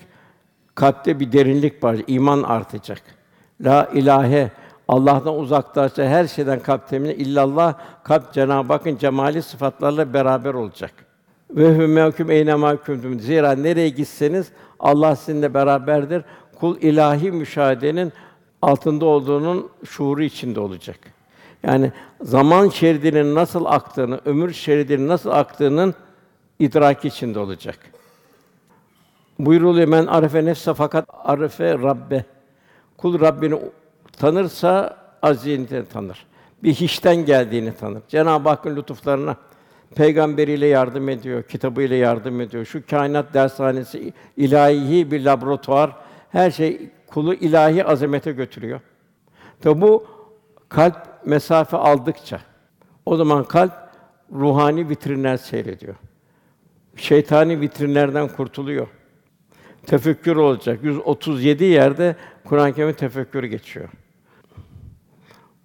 kalpte 0.75 1.19
bir 1.19 1.31
derinlik 1.31 1.83
var, 1.83 1.97
iman 2.07 2.43
artacak. 2.43 3.01
La 3.61 3.89
ilahe 3.93 4.51
Allah'tan 4.87 5.39
uzaklaşacak 5.39 6.09
her 6.09 6.27
şeyden 6.27 6.59
kalp 6.59 6.87
temizle 6.87 7.15
illallah 7.15 7.73
kalp 8.03 8.33
Cenab-ı 8.33 8.73
Hakk'ın 8.73 8.97
cemali 8.97 9.41
sıfatlarla 9.41 10.13
beraber 10.13 10.53
olacak. 10.53 10.93
Ve 11.49 11.75
hümeküm 11.75 12.31
eyne 12.31 12.55
mahkumdum. 12.55 13.19
Zira 13.19 13.51
nereye 13.51 13.89
gitseniz 13.89 14.47
Allah 14.79 15.15
sizinle 15.15 15.53
beraberdir. 15.53 16.23
Kul 16.59 16.77
ilahi 16.81 17.31
müşahedenin 17.31 18.13
altında 18.61 19.05
olduğunun 19.05 19.69
şuuru 19.85 20.23
içinde 20.23 20.59
olacak. 20.59 21.18
Yani 21.63 21.91
zaman 22.21 22.69
şeridinin 22.69 23.35
nasıl 23.35 23.65
aktığını, 23.65 24.19
ömür 24.25 24.53
şeridinin 24.53 25.07
nasıl 25.07 25.29
aktığının 25.29 25.95
idraki 26.59 27.07
içinde 27.07 27.39
olacak. 27.39 27.77
Buyuruluyor 29.39 29.87
men 29.87 30.05
arefe 30.05 30.45
nefse 30.45 30.73
fakat 30.73 31.05
arefe 31.23 31.73
rabbe. 31.73 32.25
Kul 32.97 33.19
Rabbini 33.19 33.59
tanırsa 34.17 34.97
aziyetini 35.21 35.85
tanır. 35.85 36.25
Bir 36.63 36.73
hiçten 36.73 37.15
geldiğini 37.15 37.73
tanır. 37.73 38.01
Cenab-ı 38.07 38.49
Hakk'ın 38.49 38.75
lütuflarına 38.75 39.35
peygamberiyle 39.95 40.67
yardım 40.67 41.09
ediyor, 41.09 41.43
kitabıyla 41.43 41.95
yardım 41.95 42.41
ediyor. 42.41 42.65
Şu 42.65 42.87
kainat 42.89 43.33
dershanesi 43.33 44.13
ilahi 44.37 45.11
bir 45.11 45.25
laboratuvar. 45.25 45.91
Her 46.31 46.51
şey 46.51 46.89
kulu 47.07 47.33
ilahi 47.33 47.85
azamete 47.85 48.31
götürüyor. 48.31 48.79
Tabi 49.61 49.81
bu 49.81 50.18
kalp 50.69 51.25
mesafe 51.25 51.77
aldıkça 51.77 52.41
o 53.05 53.15
zaman 53.15 53.43
kalp 53.43 53.73
ruhani 54.31 54.89
vitrinler 54.89 55.37
seyrediyor. 55.37 55.95
Şeytani 56.95 57.61
vitrinlerden 57.61 58.27
kurtuluyor. 58.27 58.87
Tefekkür 59.85 60.35
olacak. 60.35 60.79
137 60.83 61.63
yerde 61.63 62.15
Kur'an-ı 62.45 62.73
Kerim 62.73 62.93
tefekkürü 62.93 63.47
geçiyor. 63.47 63.89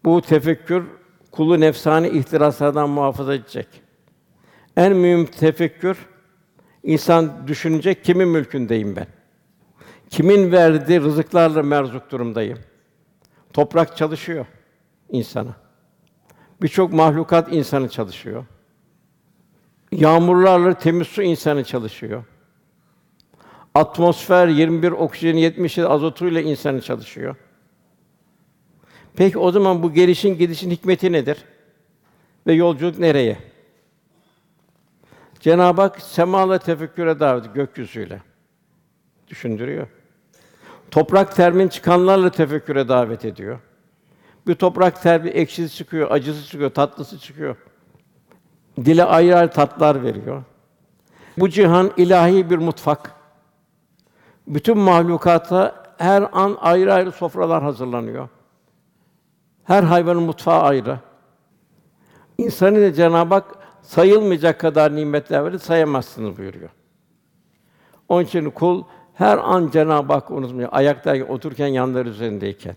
Bu 0.05 0.23
tefekkür 0.23 0.85
kulu 1.31 1.61
nefsani 1.61 2.09
ihtiraslardan 2.09 2.91
muhafaza 2.91 3.35
edecek. 3.35 3.69
En 4.77 4.97
mühim 4.97 5.27
tefekkür 5.27 5.99
insan 6.83 7.49
düşünecek 7.49 8.05
kimin 8.05 8.29
mülkündeyim 8.29 8.97
ben? 8.97 9.07
Kimin 10.11 10.53
verdiği 10.53 11.01
rızıklarla 11.01 11.63
merzuk 11.63 12.11
durumdayım? 12.11 12.59
Toprak 13.53 13.97
çalışıyor 13.97 14.47
insana. 15.15 15.57
Birçok 16.63 16.93
mahlukat 16.93 17.53
insanı 17.53 17.89
çalışıyor. 17.89 18.45
Yağmurlarla 19.93 20.75
temiz 20.75 21.09
su 21.09 21.23
insanı 21.23 21.65
çalışıyor. 21.65 22.25
Atmosfer 23.75 24.49
21 24.49 24.93
oksijen 24.93 25.37
70 25.37 25.79
azotuyla 25.79 26.41
insanı 26.41 26.81
çalışıyor. 26.81 27.37
Peki 29.17 29.39
o 29.39 29.51
zaman 29.51 29.83
bu 29.83 29.93
gelişin 29.93 30.39
gidişin 30.39 30.71
hikmeti 30.71 31.13
nedir? 31.13 31.39
Ve 32.47 32.53
yolculuk 32.53 32.99
nereye? 32.99 33.39
Cenab-ı 35.41 35.83
Hak 35.83 36.01
semâla 36.01 36.59
tefekküre 36.59 37.21
davet 37.21 37.55
gökyüzüyle 37.55 38.23
düşündürüyor. 39.29 39.89
Toprak 40.91 41.37
termin 41.37 41.69
çıkanlarla 41.69 42.31
tefekküre 42.31 42.89
davet 42.89 43.25
ediyor. 43.25 43.61
Bir 44.47 44.55
toprak 44.55 45.03
terbi 45.03 45.29
ekşisi 45.29 45.77
çıkıyor, 45.77 46.11
acısı 46.11 46.47
çıkıyor, 46.47 46.71
tatlısı 46.71 47.19
çıkıyor. 47.19 47.57
Dile 48.77 49.05
ayrı 49.05 49.37
ayrı 49.37 49.51
tatlar 49.51 50.03
veriyor. 50.03 50.43
Bu 51.39 51.49
cihan 51.49 51.93
ilahi 51.97 52.51
bir 52.51 52.59
mutfak. 52.59 53.13
Bütün 54.47 54.79
mahlukata 54.79 55.85
her 55.99 56.29
an 56.33 56.57
ayrı 56.61 56.95
ayrı 56.95 57.13
sofralar 57.13 57.63
hazırlanıyor. 57.63 58.29
Her 59.65 59.83
hayvanın 59.83 60.23
mutfağı 60.23 60.63
ayrı. 60.63 60.99
İnsanı 62.39 62.81
da 62.81 62.93
Cenab-ı 62.93 63.35
Hak 63.35 63.55
sayılmayacak 63.83 64.61
kadar 64.61 64.97
nimetler 64.97 65.45
verir, 65.45 65.59
sayamazsınız 65.59 66.39
buyuruyor. 66.39 66.71
Onun 68.09 68.25
için 68.25 68.51
kul 68.51 68.85
her 69.15 69.39
an 69.39 69.71
Cenab-ı 69.73 70.13
Hak 70.13 70.31
unutmuyor. 70.31 70.69
Ayaktayken, 70.73 71.27
otururken, 71.27 71.67
yanları 71.67 72.09
üzerindeyken. 72.09 72.77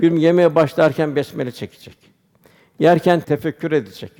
Bir 0.00 0.12
yemeğe 0.12 0.54
başlarken 0.54 1.16
besmele 1.16 1.52
çekecek. 1.52 1.98
Yerken 2.78 3.20
tefekkür 3.20 3.72
edecek. 3.72 4.12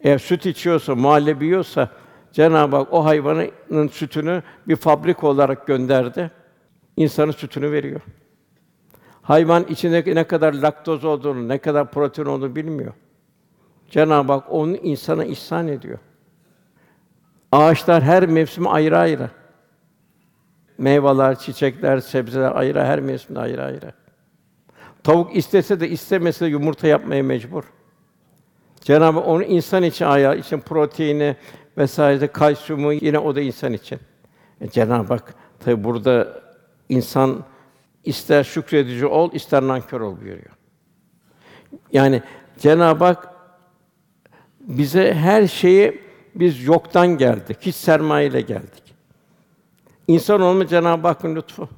Eğer 0.00 0.18
süt 0.18 0.46
içiyorsa, 0.46 0.94
muhallebi 0.94 1.44
yiyorsa 1.44 1.90
Cenab-ı 2.32 2.76
Hak 2.76 2.92
o 2.92 3.04
hayvanın 3.04 3.88
sütünü 3.88 4.42
bir 4.68 4.76
fabrika 4.76 5.26
olarak 5.26 5.66
gönderdi. 5.66 6.30
İnsanın 6.96 7.32
sütünü 7.32 7.72
veriyor. 7.72 8.00
Hayvan 9.22 9.64
içinde 9.68 10.14
ne 10.14 10.24
kadar 10.24 10.54
laktoz 10.54 11.04
olduğunu, 11.04 11.48
ne 11.48 11.58
kadar 11.58 11.90
protein 11.90 12.26
olduğunu 12.26 12.56
bilmiyor. 12.56 12.92
Cenab-ı 13.90 14.32
Hak 14.32 14.52
onu 14.52 14.76
insana 14.76 15.24
ihsan 15.24 15.68
ediyor. 15.68 15.98
Ağaçlar 17.52 18.02
her 18.02 18.26
mevsim 18.26 18.66
ayrı 18.66 18.98
ayrı. 18.98 19.30
Meyveler, 20.78 21.38
çiçekler, 21.38 22.00
sebzeler 22.00 22.52
ayrı, 22.56 22.84
her 22.84 23.00
mevsimde 23.00 23.40
ayrı 23.40 23.64
ayrı. 23.64 23.92
Tavuk 25.06 25.36
istese 25.36 25.80
de 25.80 25.88
istemese 25.88 26.44
de 26.44 26.50
yumurta 26.50 26.86
yapmaya 26.86 27.22
mecbur. 27.22 27.64
Cenab-ı 28.80 29.20
onu 29.20 29.42
insan 29.42 29.82
için 29.82 30.04
ayağı 30.04 30.36
için 30.36 30.60
proteini 30.60 31.36
vesaire 31.78 32.26
kalsiyumu 32.26 32.92
yine 32.92 33.18
o 33.18 33.34
da 33.34 33.40
insan 33.40 33.72
için. 33.72 33.98
E, 34.60 34.70
Cenab-ı 34.70 35.14
Hak 35.14 35.34
tabi 35.60 35.84
burada 35.84 36.42
insan 36.88 37.44
ister 38.04 38.44
şükredici 38.44 39.06
ol, 39.06 39.30
ister 39.32 39.62
nankör 39.62 40.00
ol 40.00 40.20
buyuruyor. 40.20 40.56
Yani 41.92 42.22
Cenab-ı 42.58 43.04
Hak 43.04 43.28
bize 44.60 45.14
her 45.14 45.46
şeyi 45.46 46.00
biz 46.34 46.64
yoktan 46.64 47.18
geldik, 47.18 47.56
hiç 47.60 47.74
sermayeyle 47.74 48.40
geldik. 48.40 48.94
İnsan 50.08 50.40
olma 50.40 50.66
Cenab-ı 50.66 51.08
Hakk'ın 51.08 51.36
lütfu. 51.36 51.68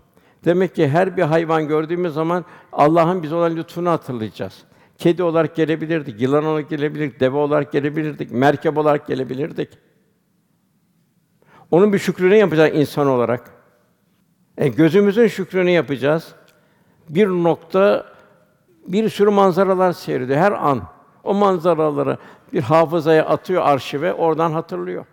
Demek 0.49 0.74
ki 0.74 0.88
her 0.88 1.16
bir 1.16 1.22
hayvan 1.22 1.68
gördüğümüz 1.68 2.14
zaman 2.14 2.44
Allah'ın 2.72 3.22
bize 3.22 3.34
olan 3.34 3.57
lütfunu 3.57 3.90
hatırlayacağız. 3.90 4.64
Kedi 4.99 5.22
olarak 5.22 5.57
gelebilirdik, 5.57 6.20
yılan 6.20 6.44
olarak 6.44 6.70
gelebilirdik, 6.70 7.20
deve 7.20 7.36
olarak 7.36 7.72
gelebilirdik, 7.72 8.30
merkep 8.30 8.78
olarak 8.78 9.07
gelebilirdik. 9.07 9.68
Onun 11.70 11.92
bir 11.92 11.99
şükrünü 11.99 12.34
yapacağız 12.34 12.70
insan 12.74 13.07
olarak. 13.07 13.51
E, 14.59 14.68
gözümüzün 14.68 15.26
şükrünü 15.26 15.70
yapacağız. 15.70 16.34
Bir 17.09 17.28
nokta 17.28 18.07
bir 18.86 19.09
sürü 19.09 19.30
manzaralar 19.30 19.92
seyrediyor 19.92 20.38
her 20.38 20.53
an. 20.53 20.82
O 21.24 21.34
manzaraları 21.34 22.18
bir 22.53 22.61
hafızaya 22.61 23.26
atıyor 23.26 23.62
arşive, 23.62 24.14
oradan 24.14 24.53
hatırlıyor. 24.53 25.05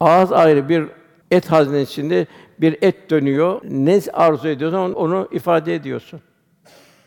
Ağız 0.00 0.32
ayrı 0.32 0.68
bir 0.68 0.86
et 1.30 1.50
haznesinde 1.50 2.26
bir 2.60 2.78
et 2.82 3.10
dönüyor. 3.10 3.60
Ne 3.64 4.00
arzu 4.12 4.48
ediyorsan 4.48 4.94
onu 4.94 5.28
ifade 5.32 5.74
ediyorsun. 5.74 6.20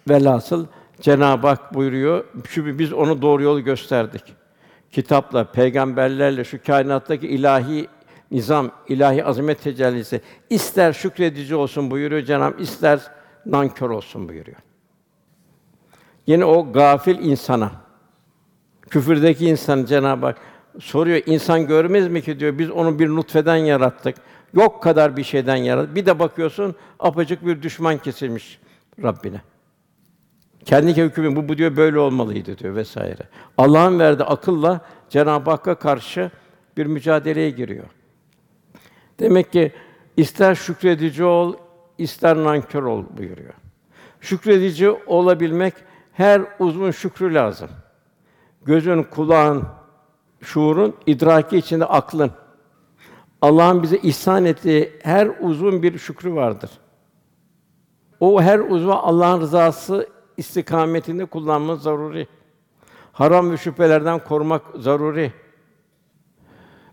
Velhasıl 0.10 0.66
Cenab-ı 1.02 1.48
Hak 1.48 1.74
buyuruyor, 1.74 2.26
şu 2.48 2.80
biz 2.80 2.94
onu 2.94 3.22
doğru 3.22 3.44
yolu 3.44 3.64
gösterdik. 3.64 4.24
Kitapla, 4.92 5.52
peygamberlerle 5.52 6.44
şu 6.44 6.64
kainattaki 6.64 7.28
ilahi 7.28 7.88
nizam, 8.32 8.72
ilahi 8.88 9.26
azamet 9.26 9.62
tecellisi 9.62 10.22
ister 10.50 10.94
şükredici 10.94 11.56
olsun 11.56 11.92
buyuruyor 11.92 12.22
Cenab-ı 12.22 12.44
Hak, 12.44 12.62
ister 12.62 13.00
nankör 13.46 13.90
olsun 13.90 14.30
buyuruyor. 14.30 14.58
Yine 16.28 16.46
o 16.46 16.74
gafil 16.74 17.20
insana, 17.20 17.72
küfürdeki 18.90 19.48
insan 19.48 19.86
Cenab-ı 19.86 20.26
Hak 20.26 20.38
soruyor, 20.80 21.22
insan 21.26 21.68
görmez 21.68 22.08
mi 22.08 22.22
ki 22.22 22.40
diyor, 22.40 22.58
biz 22.58 22.72
onu 22.72 23.00
bir 23.00 23.10
nutfeden 23.10 23.56
yarattık. 23.56 24.16
Yok 24.54 24.84
kadar 24.84 25.18
bir 25.18 25.24
şeyden 25.24 25.56
yarattık. 25.56 25.96
Bir 25.96 26.06
de 26.06 26.20
bakıyorsun, 26.20 26.76
apacık 27.00 27.46
bir 27.46 27.62
düşman 27.62 27.98
kesilmiş 27.98 28.60
Rabbine. 29.04 29.42
Kendi 30.66 30.98
hükmü 30.98 31.36
bu, 31.36 31.50
bu 31.50 31.58
diyor 31.58 31.78
böyle 31.78 32.00
olmalıydı 32.00 32.58
diyor 32.58 32.76
vesaire. 32.76 33.24
Allah'ın 33.58 34.00
verdiği 34.00 34.24
akılla 34.24 34.82
Cenab-ı 35.10 35.50
Hakk'a 35.50 35.76
karşı 35.76 36.32
bir 36.78 36.86
mücadeleye 36.86 37.50
giriyor. 37.50 37.86
Demek 39.20 39.52
ki 39.52 39.72
ister 40.18 40.56
şükredici 40.56 41.24
ol, 41.24 41.54
ister 41.98 42.38
nankör 42.38 42.84
ol 42.84 43.04
buyuruyor. 43.18 43.54
Şükredici 44.22 44.90
olabilmek 44.90 45.74
her 46.14 46.42
uzun 46.60 46.92
şükrü 46.92 47.34
lazım. 47.34 47.70
Gözün, 48.66 49.04
kulağın, 49.04 49.64
şuurun, 50.42 50.96
idraki 51.06 51.58
içinde 51.58 51.86
aklın. 51.86 52.32
Allah'ın 53.42 53.84
bize 53.84 53.98
ihsan 53.98 54.46
ettiği 54.46 54.92
her 55.04 55.30
uzun 55.40 55.84
bir 55.84 55.98
şükrü 55.98 56.34
vardır. 56.34 56.70
O 58.20 58.42
her 58.42 58.60
uzva 58.60 58.96
Allah'ın 58.96 59.42
rızası 59.42 60.10
istikametinde 60.38 61.26
kullanmamız 61.26 61.82
zaruri. 61.82 62.28
Haram 63.12 63.52
ve 63.52 63.58
şüphelerden 63.58 64.20
korumak 64.20 64.62
zaruri. 64.76 65.34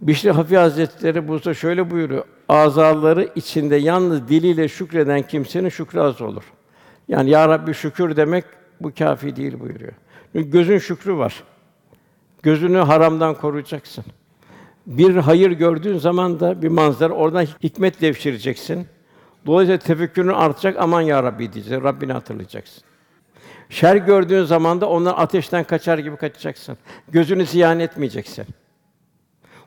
Bişri 0.00 0.30
Hafi 0.30 0.56
Hazretleri 0.56 1.28
burada 1.28 1.54
şöyle 1.54 1.90
buyuruyor. 1.90 2.24
Azaları 2.48 3.30
içinde 3.34 3.76
yalnız 3.76 4.28
diliyle 4.28 4.68
şükreden 4.68 5.22
kimsenin 5.22 5.68
şükrü 5.68 6.00
az 6.00 6.22
olur. 6.22 6.44
Yani 7.08 7.30
ya 7.30 7.48
Rabbi 7.48 7.74
şükür 7.74 8.16
demek 8.16 8.44
bu 8.80 8.92
kafi 8.98 9.36
değil 9.36 9.60
buyuruyor. 9.60 9.92
Çünkü 10.32 10.50
gözün 10.50 10.78
şükrü 10.78 11.16
var. 11.16 11.44
Gözünü 12.42 12.78
haramdan 12.78 13.34
koruyacaksın. 13.34 14.04
Bir 14.88 15.16
hayır 15.16 15.50
gördüğün 15.50 15.98
zaman 15.98 16.40
da 16.40 16.62
bir 16.62 16.68
manzara 16.68 17.12
oradan 17.12 17.44
hikmet 17.62 18.00
devşireceksin. 18.00 18.86
Dolayısıyla 19.46 19.78
tefekkürün 19.78 20.28
artacak. 20.28 20.76
Aman 20.78 21.00
ya 21.00 21.22
Rabbi 21.22 21.52
diyeceksin. 21.52 21.84
Rabbini 21.84 22.12
hatırlayacaksın. 22.12 22.82
Şer 23.68 23.96
gördüğün 23.96 24.44
zaman 24.44 24.80
da 24.80 24.88
ondan 24.88 25.14
ateşten 25.16 25.64
kaçar 25.64 25.98
gibi 25.98 26.16
kaçacaksın. 26.16 26.78
Gözünü 27.08 27.46
ziyan 27.46 27.80
etmeyeceksin. 27.80 28.46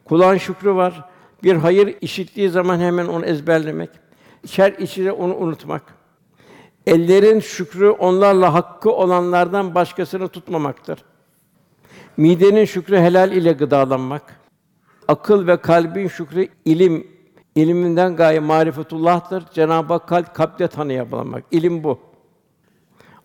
Kulağın 0.06 0.38
şükrü 0.38 0.76
var. 0.76 1.06
Bir 1.44 1.56
hayır 1.56 1.96
işittiği 2.02 2.50
zaman 2.50 2.80
hemen 2.80 3.08
onu 3.08 3.26
ezberlemek. 3.26 3.90
Şer 4.46 4.72
içinde 4.72 5.12
onu 5.12 5.36
unutmak. 5.36 5.84
Ellerin 6.88 7.40
şükrü 7.40 7.90
onlarla 7.90 8.54
hakkı 8.54 8.92
olanlardan 8.92 9.76
başkasını 9.76 10.28
tutmamaktır. 10.28 11.04
Midenin 12.18 12.66
şükrü 12.66 12.98
helal 12.98 13.32
ile 13.32 13.52
gıdalanmak. 13.52 14.41
Akıl 15.12 15.48
ve 15.48 15.58
kalbin 15.58 16.08
şükrü 16.08 16.48
ilim, 16.66 17.08
ilminden 17.56 18.16
gaye 18.16 18.40
marifetullah'tır. 18.40 19.44
Cenab-ı 19.54 19.94
Hak 19.94 20.08
kalp 20.08 20.36
kalpte 20.36 20.68
tanıyabilmek. 20.68 21.44
İlim 21.52 21.84
bu. 21.84 22.00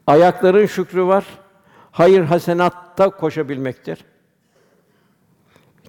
Ayakların 0.07 0.67
şükrü 0.67 1.03
var. 1.05 1.25
Hayır 1.93 2.25
hasenatta 2.25 3.11
koşabilmektir. 3.11 4.05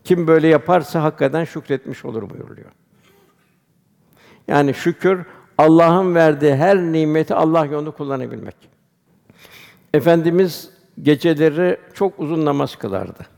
Kim 0.03 0.27
böyle 0.27 0.47
yaparsa 0.47 1.03
hakikaten 1.03 1.43
şükretmiş 1.43 2.05
olur 2.05 2.29
buyuruluyor. 2.29 2.71
Yani 4.47 4.73
şükür 4.73 5.25
Allah'ın 5.57 6.15
verdiği 6.15 6.55
her 6.55 6.77
nimeti 6.77 7.35
Allah 7.35 7.65
yolunda 7.65 7.91
kullanabilmek. 7.91 8.55
Efendimiz 9.93 10.69
geceleri 11.01 11.79
çok 11.93 12.19
uzun 12.19 12.45
namaz 12.45 12.75
kılardı. 12.75 13.36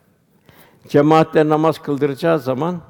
Cemaatle 0.88 1.50
namaz 1.50 1.82
kıldıracağı 1.82 2.40
zaman 2.40 2.82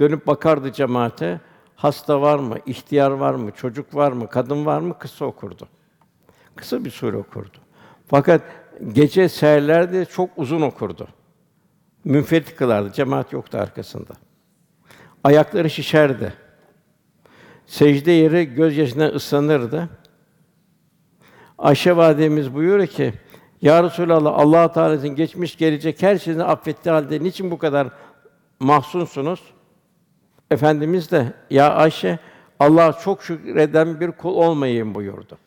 dönüp 0.00 0.26
bakardı 0.26 0.72
cemaate. 0.72 1.40
Hasta 1.76 2.20
var 2.20 2.38
mı, 2.38 2.56
ihtiyar 2.66 3.10
var 3.10 3.34
mı, 3.34 3.50
çocuk 3.50 3.94
var 3.94 4.12
mı, 4.12 4.28
kadın 4.28 4.66
var 4.66 4.80
mı 4.80 4.98
kısa 4.98 5.24
okurdu. 5.24 5.68
Kısa 6.56 6.84
bir 6.84 6.90
sure 6.90 7.16
okurdu. 7.16 7.58
Fakat 8.06 8.42
gece 8.92 9.28
seherlerde 9.28 10.04
çok 10.04 10.30
uzun 10.36 10.62
okurdu. 10.62 11.08
Münferit 12.04 12.56
kılardı, 12.56 12.92
cemaat 12.92 13.32
yoktu 13.32 13.58
arkasında. 13.58 14.12
Ayakları 15.24 15.70
şişerdi. 15.70 16.32
Secde 17.66 18.12
yeri 18.12 18.54
gözyaşından 18.54 19.14
ıslanırdı. 19.14 19.88
Ayşe 21.58 21.96
validemiz 21.96 22.54
buyuruyor 22.54 22.86
ki, 22.86 23.14
Ya 23.64 23.84
Resulallah, 23.84 24.38
Allah 24.38 24.72
Teala'nın 24.72 25.16
geçmiş 25.16 25.56
gelecek 25.56 26.02
her 26.02 26.18
şeyini 26.18 26.42
affettiği 26.42 26.92
halde 26.92 27.22
niçin 27.22 27.50
bu 27.50 27.58
kadar 27.58 27.88
mahzunsunuz? 28.60 29.40
Efendimiz 30.50 31.10
de, 31.10 31.32
ya 31.50 31.74
Ayşe, 31.74 32.18
Allah 32.60 32.98
çok 33.04 33.22
şükreden 33.22 34.00
bir 34.00 34.10
kul 34.10 34.34
olmayayım 34.34 34.94
buyurdu. 34.94 35.38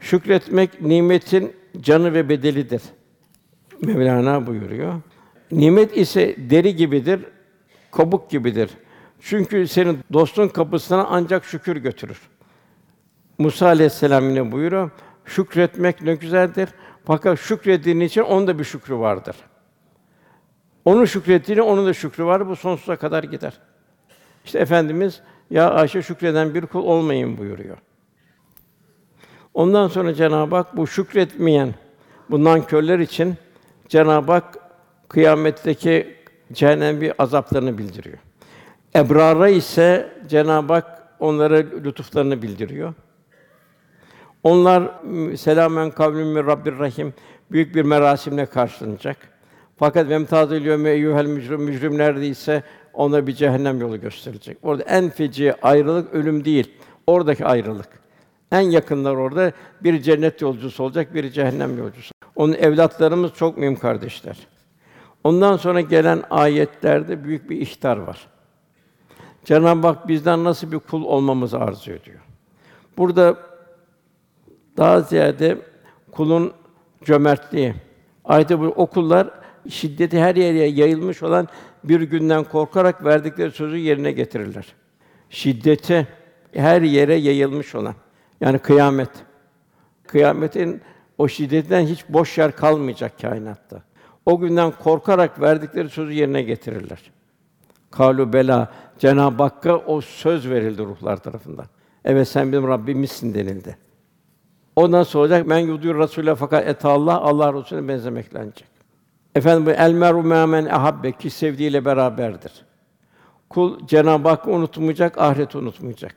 Şükretmek 0.00 0.82
nimetin 0.82 1.52
canı 1.80 2.14
ve 2.14 2.28
bedelidir. 2.28 2.82
Mevlana 3.80 4.46
buyuruyor. 4.46 4.94
Nimet 5.52 5.96
ise 5.96 6.36
deri 6.50 6.76
gibidir, 6.76 7.20
kabuk 7.90 8.30
gibidir. 8.30 8.70
Çünkü 9.20 9.68
senin 9.68 9.98
dostun 10.12 10.48
kapısına 10.48 11.06
ancak 11.10 11.44
şükür 11.44 11.76
götürür. 11.76 12.20
Musa 13.38 13.66
aleyhisselam 13.66 14.28
yine 14.28 14.52
buyuruyor. 14.52 14.90
Şükretmek 15.24 16.02
ne 16.02 16.14
güzeldir. 16.14 16.68
Fakat 17.04 17.38
şükrediğin 17.38 18.00
için 18.00 18.22
onun 18.22 18.46
da 18.46 18.58
bir 18.58 18.64
şükrü 18.64 18.96
vardır. 18.96 19.36
Onu 20.84 21.06
şükrettiğine 21.06 21.62
onun 21.62 21.86
da 21.86 21.94
şükrü 21.94 22.24
var. 22.24 22.48
Bu 22.48 22.56
sonsuza 22.56 22.96
kadar 22.96 23.24
gider. 23.24 23.52
İşte 24.44 24.58
efendimiz 24.58 25.20
ya 25.50 25.70
Ayşe 25.70 26.02
şükreden 26.02 26.54
bir 26.54 26.66
kul 26.66 26.84
olmayın 26.84 27.38
buyuruyor. 27.38 27.76
Ondan 29.54 29.88
sonra 29.88 30.14
Cenab-ı 30.14 30.56
Hak 30.56 30.76
bu 30.76 30.86
şükretmeyen 30.86 31.74
bu 32.30 32.44
nankörler 32.44 32.98
için 32.98 33.36
Cenab-ı 33.88 34.32
Hak 34.32 34.58
kıyametteki 35.08 36.16
cehennem 36.52 37.00
bir 37.00 37.12
azaplarını 37.18 37.78
bildiriyor. 37.78 38.18
Ebrara 38.94 39.48
ise 39.48 40.12
Cenab-ı 40.28 40.72
Hak 40.72 41.02
onlara 41.20 41.56
lütuflarını 41.56 42.42
bildiriyor. 42.42 42.94
Onlar 44.42 45.00
selamen 45.36 45.90
kavlün 45.90 46.26
min 46.26 46.46
Rabbir 46.46 46.78
Rahim 46.78 47.14
büyük 47.50 47.74
bir 47.74 47.82
merasimle 47.82 48.46
karşılanacak. 48.46 49.16
Fakat 49.76 50.08
vemtazil 50.08 50.66
yevme 50.66 50.90
eyyuhel 50.90 51.26
mücrim 51.26 51.62
mücrimler 51.62 52.14
ise 52.14 52.62
ona 52.92 53.26
bir 53.26 53.32
cehennem 53.32 53.80
yolu 53.80 54.00
gösterilecek. 54.00 54.58
Orada 54.62 54.82
en 54.82 55.10
feci 55.10 55.54
ayrılık 55.62 56.14
ölüm 56.14 56.44
değil. 56.44 56.72
Oradaki 57.06 57.46
ayrılık. 57.46 57.88
En 58.52 58.60
yakınlar 58.60 59.14
orada 59.14 59.52
bir 59.80 60.02
cennet 60.02 60.40
yolcusu 60.40 60.84
olacak, 60.84 61.14
bir 61.14 61.30
cehennem 61.30 61.78
yolcusu. 61.78 62.12
Onun 62.36 62.52
evlatlarımız 62.52 63.32
çok 63.32 63.58
mühim 63.58 63.76
kardeşler. 63.76 64.36
Ondan 65.24 65.56
sonra 65.56 65.80
gelen 65.80 66.22
ayetlerde 66.30 67.24
büyük 67.24 67.50
bir 67.50 67.60
ihtar 67.60 67.96
var. 67.96 68.26
Cenab-ı 69.44 69.86
Hak 69.86 70.08
bizden 70.08 70.44
nasıl 70.44 70.72
bir 70.72 70.78
kul 70.78 71.04
olmamızı 71.04 71.58
arzu 71.58 71.92
ediyor. 71.92 72.18
Burada 72.98 73.49
daha 74.80 75.00
ziyade 75.00 75.58
kulun 76.12 76.52
cömertliği. 77.04 77.74
Ayette 78.24 78.60
bu 78.60 78.64
okullar 78.64 79.30
şiddeti 79.68 80.20
her 80.20 80.36
yere 80.36 80.58
yayılmış 80.58 81.22
olan 81.22 81.48
bir 81.84 82.00
günden 82.00 82.44
korkarak 82.44 83.04
verdikleri 83.04 83.50
sözü 83.50 83.76
yerine 83.76 84.12
getirirler. 84.12 84.66
Şiddeti 85.30 86.08
her 86.52 86.82
yere 86.82 87.14
yayılmış 87.14 87.74
olan 87.74 87.94
yani 88.40 88.58
kıyamet. 88.58 89.10
Kıyametin 90.06 90.80
o 91.18 91.28
şiddetinden 91.28 91.86
hiç 91.86 92.08
boş 92.08 92.38
yer 92.38 92.56
kalmayacak 92.56 93.20
kainatta. 93.20 93.82
O 94.26 94.38
günden 94.38 94.72
korkarak 94.82 95.40
verdikleri 95.40 95.88
sözü 95.88 96.12
yerine 96.12 96.42
getirirler. 96.42 97.10
Kalu 97.90 98.32
bela 98.32 98.72
Cenab-ı 98.98 99.42
Hakk'a 99.42 99.76
o 99.76 100.00
söz 100.00 100.50
verildi 100.50 100.82
ruhlar 100.82 101.16
tarafından. 101.16 101.66
Evet 102.04 102.28
sen 102.28 102.52
bizim 102.52 102.68
Rabbimizsin 102.68 103.34
denildi. 103.34 103.89
O 104.76 104.90
nasıl 104.90 105.18
olacak? 105.18 105.46
Men 105.46 105.58
yudur 105.58 105.94
Rasûle 105.96 106.34
fakat 106.34 106.68
et 106.68 106.84
Allah 106.84 107.20
Allah 107.20 107.54
Resulüne 107.54 107.88
benzemeklenecek. 107.88 108.68
Efendim 109.34 109.66
bu 109.66 109.70
el 109.70 109.92
meru 109.92 110.22
men 110.22 110.66
ahabbe 110.66 111.12
ki 111.12 111.30
sevdiğiyle 111.30 111.84
beraberdir. 111.84 112.52
Kul 113.50 113.86
Cenab-ı 113.86 114.28
Hakk'ı 114.28 114.50
unutmayacak, 114.50 115.18
ahireti 115.18 115.58
unutmayacak. 115.58 116.14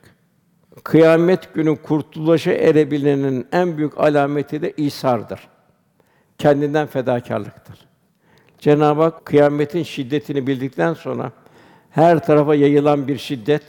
Kıyamet 0.84 1.54
günü 1.54 1.76
kurtuluşa 1.76 2.52
erebilenin 2.52 3.46
en 3.52 3.76
büyük 3.78 3.98
alameti 3.98 4.62
de 4.62 4.72
İsa'dır. 4.76 5.40
Kendinden 6.38 6.86
fedakarlıktır. 6.86 7.86
Cenab-ı 8.58 9.02
Hak 9.02 9.24
kıyametin 9.24 9.82
şiddetini 9.82 10.46
bildikten 10.46 10.94
sonra 10.94 11.32
her 11.90 12.24
tarafa 12.26 12.54
yayılan 12.54 13.08
bir 13.08 13.18
şiddet. 13.18 13.62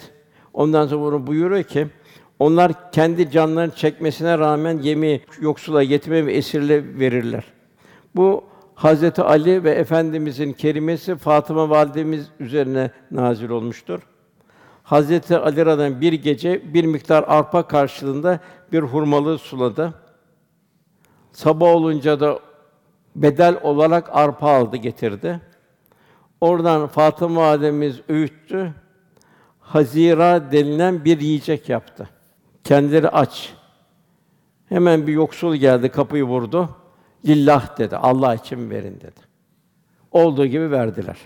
Ondan 0.53 0.87
sonra 0.87 1.01
bunu 1.01 1.27
buyuruyor 1.27 1.63
ki 1.63 1.87
onlar 2.39 2.91
kendi 2.91 3.31
canlarını 3.31 3.75
çekmesine 3.75 4.37
rağmen 4.37 4.77
yemi 4.77 5.21
yoksula, 5.39 5.81
yetime 5.81 6.25
ve 6.25 6.33
esirle 6.33 6.99
verirler. 6.99 7.43
Bu 8.15 8.43
Hazreti 8.75 9.21
Ali 9.21 9.63
ve 9.63 9.71
efendimizin 9.71 10.53
kerimesi 10.53 11.15
Fatıma 11.15 11.69
validemiz 11.69 12.29
üzerine 12.39 12.91
nazil 13.11 13.49
olmuştur. 13.49 14.01
Hazreti 14.83 15.37
Ali 15.37 15.65
radıyallahu 15.65 16.01
bir 16.01 16.13
gece 16.13 16.73
bir 16.73 16.85
miktar 16.85 17.25
arpa 17.27 17.67
karşılığında 17.67 18.39
bir 18.71 18.79
hurmalığı 18.79 19.37
suladı. 19.37 19.93
Sabah 21.31 21.67
olunca 21.67 22.19
da 22.19 22.39
bedel 23.15 23.59
olarak 23.63 24.09
arpa 24.11 24.49
aldı 24.49 24.77
getirdi. 24.77 25.41
Oradan 26.41 26.87
Fatıma 26.87 27.41
validemiz 27.41 28.01
öğüttü. 28.09 28.73
Hazira 29.59 30.51
denilen 30.51 31.05
bir 31.05 31.19
yiyecek 31.19 31.69
yaptı. 31.69 32.09
Kendileri 32.65 33.09
aç. 33.09 33.53
Hemen 34.69 35.07
bir 35.07 35.13
yoksul 35.13 35.55
geldi, 35.55 35.89
kapıyı 35.89 36.23
vurdu. 36.23 36.69
Lillah 37.25 37.77
dedi, 37.77 37.97
Allah 37.97 38.35
için 38.35 38.69
verin 38.69 38.95
dedi. 38.95 39.19
Olduğu 40.11 40.45
gibi 40.45 40.71
verdiler. 40.71 41.17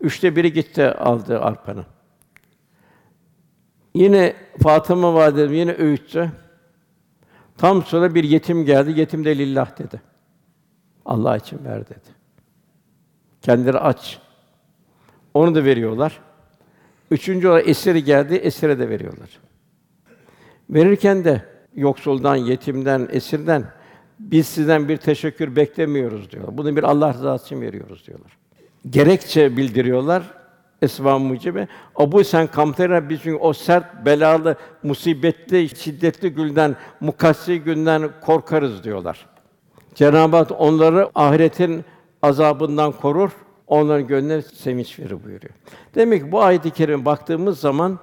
Üçte 0.00 0.36
biri 0.36 0.52
gitti 0.52 0.90
aldı 0.90 1.40
arpanın. 1.40 1.86
Yine 3.94 4.36
Fatıma 4.62 5.14
validem 5.14 5.52
yine 5.52 5.72
öğüttü. 5.72 6.32
Tam 7.58 7.82
sonra 7.82 8.14
bir 8.14 8.24
yetim 8.24 8.64
geldi, 8.64 9.00
yetim 9.00 9.24
de 9.24 9.38
lillah 9.38 9.78
dedi. 9.78 10.02
Allah 11.04 11.36
için 11.36 11.64
ver 11.64 11.88
dedi. 11.88 12.16
Kendileri 13.42 13.78
aç. 13.78 14.18
Onu 15.34 15.54
da 15.54 15.64
veriyorlar. 15.64 16.20
Üçüncü 17.10 17.48
olarak 17.48 17.68
esiri 17.68 18.04
geldi, 18.04 18.34
esire 18.34 18.78
de 18.78 18.88
veriyorlar. 18.88 19.45
Verirken 20.70 21.24
de 21.24 21.42
yoksuldan, 21.74 22.36
yetimden, 22.36 23.08
esirden 23.12 23.64
biz 24.18 24.46
sizden 24.46 24.88
bir 24.88 24.96
teşekkür 24.96 25.56
beklemiyoruz 25.56 26.30
diyorlar. 26.30 26.58
Bunu 26.58 26.76
bir 26.76 26.82
Allah 26.82 27.14
rızası 27.14 27.46
için 27.46 27.60
veriyoruz 27.60 28.06
diyorlar. 28.06 28.32
Gerekçe 28.90 29.56
bildiriyorlar. 29.56 30.22
Esva 30.82 31.18
mucibe. 31.18 31.68
Abu 31.96 32.24
sen 32.24 32.46
kamtera 32.46 33.08
biz 33.08 33.20
çünkü 33.22 33.36
o 33.36 33.52
sert, 33.52 34.06
belalı, 34.06 34.56
musibetli, 34.82 35.68
şiddetli 35.68 36.30
günden, 36.30 36.76
mukassi 37.00 37.60
günden 37.60 38.10
korkarız 38.20 38.84
diyorlar. 38.84 39.26
Cenab-ı 39.94 40.36
Hak 40.36 40.60
onları 40.60 41.10
ahiretin 41.14 41.84
azabından 42.22 42.92
korur, 42.92 43.30
onların 43.66 44.06
gönlüne 44.06 44.42
sevinç 44.42 44.98
verir 44.98 45.24
buyuruyor. 45.24 45.54
Demek 45.94 46.24
ki 46.24 46.32
bu 46.32 46.42
ayet-i 46.42 46.70
kerime 46.70 47.04
baktığımız 47.04 47.60
zaman 47.60 47.98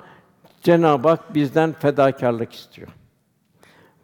Cenab-ı 0.64 1.08
Hak 1.08 1.36
bizden 1.36 1.74
fedakarlık 1.74 2.54
istiyor. 2.54 2.88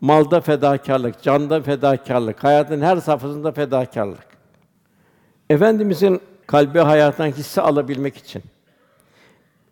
Malda 0.01 0.41
fedakarlık, 0.41 1.22
canda 1.22 1.62
fedakarlık, 1.62 2.43
hayatın 2.43 2.82
her 2.82 2.97
safhasında 2.97 3.51
fedakarlık. 3.51 4.28
Efendimizin 5.49 6.22
kalbi 6.47 6.80
hayattan 6.80 7.28
hisse 7.28 7.62
alabilmek 7.62 8.18
için 8.18 8.43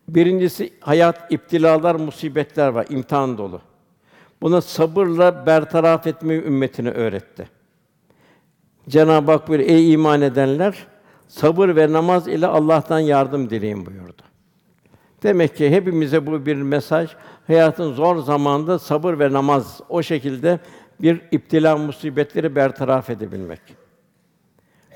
birincisi 0.09 0.73
hayat 0.79 1.31
iptilalar, 1.31 1.95
musibetler 1.95 2.67
var, 2.67 2.85
imtihan 2.89 3.37
dolu. 3.37 3.61
Buna 4.41 4.61
sabırla 4.61 5.45
bertaraf 5.45 6.07
etmeyi 6.07 6.43
ümmetine 6.43 6.89
öğretti. 6.89 7.49
Cenab-ı 8.89 9.31
Hak 9.31 9.47
buyuruyor, 9.47 9.69
ey 9.69 9.93
iman 9.93 10.21
edenler, 10.21 10.87
sabır 11.27 11.75
ve 11.75 11.93
namaz 11.93 12.27
ile 12.27 12.47
Allah'tan 12.47 12.99
yardım 12.99 13.49
dileyin 13.49 13.85
buyurdu. 13.85 14.23
Demek 15.23 15.55
ki 15.55 15.69
hepimize 15.69 16.27
bu 16.27 16.45
bir 16.45 16.55
mesaj. 16.55 17.09
Hayatın 17.47 17.93
zor 17.93 18.17
zamanında 18.17 18.79
sabır 18.79 19.19
ve 19.19 19.33
namaz 19.33 19.81
o 19.89 20.03
şekilde 20.03 20.59
bir 21.01 21.21
iptila 21.31 21.77
musibetleri 21.77 22.55
bertaraf 22.55 23.09
edebilmek. 23.09 23.61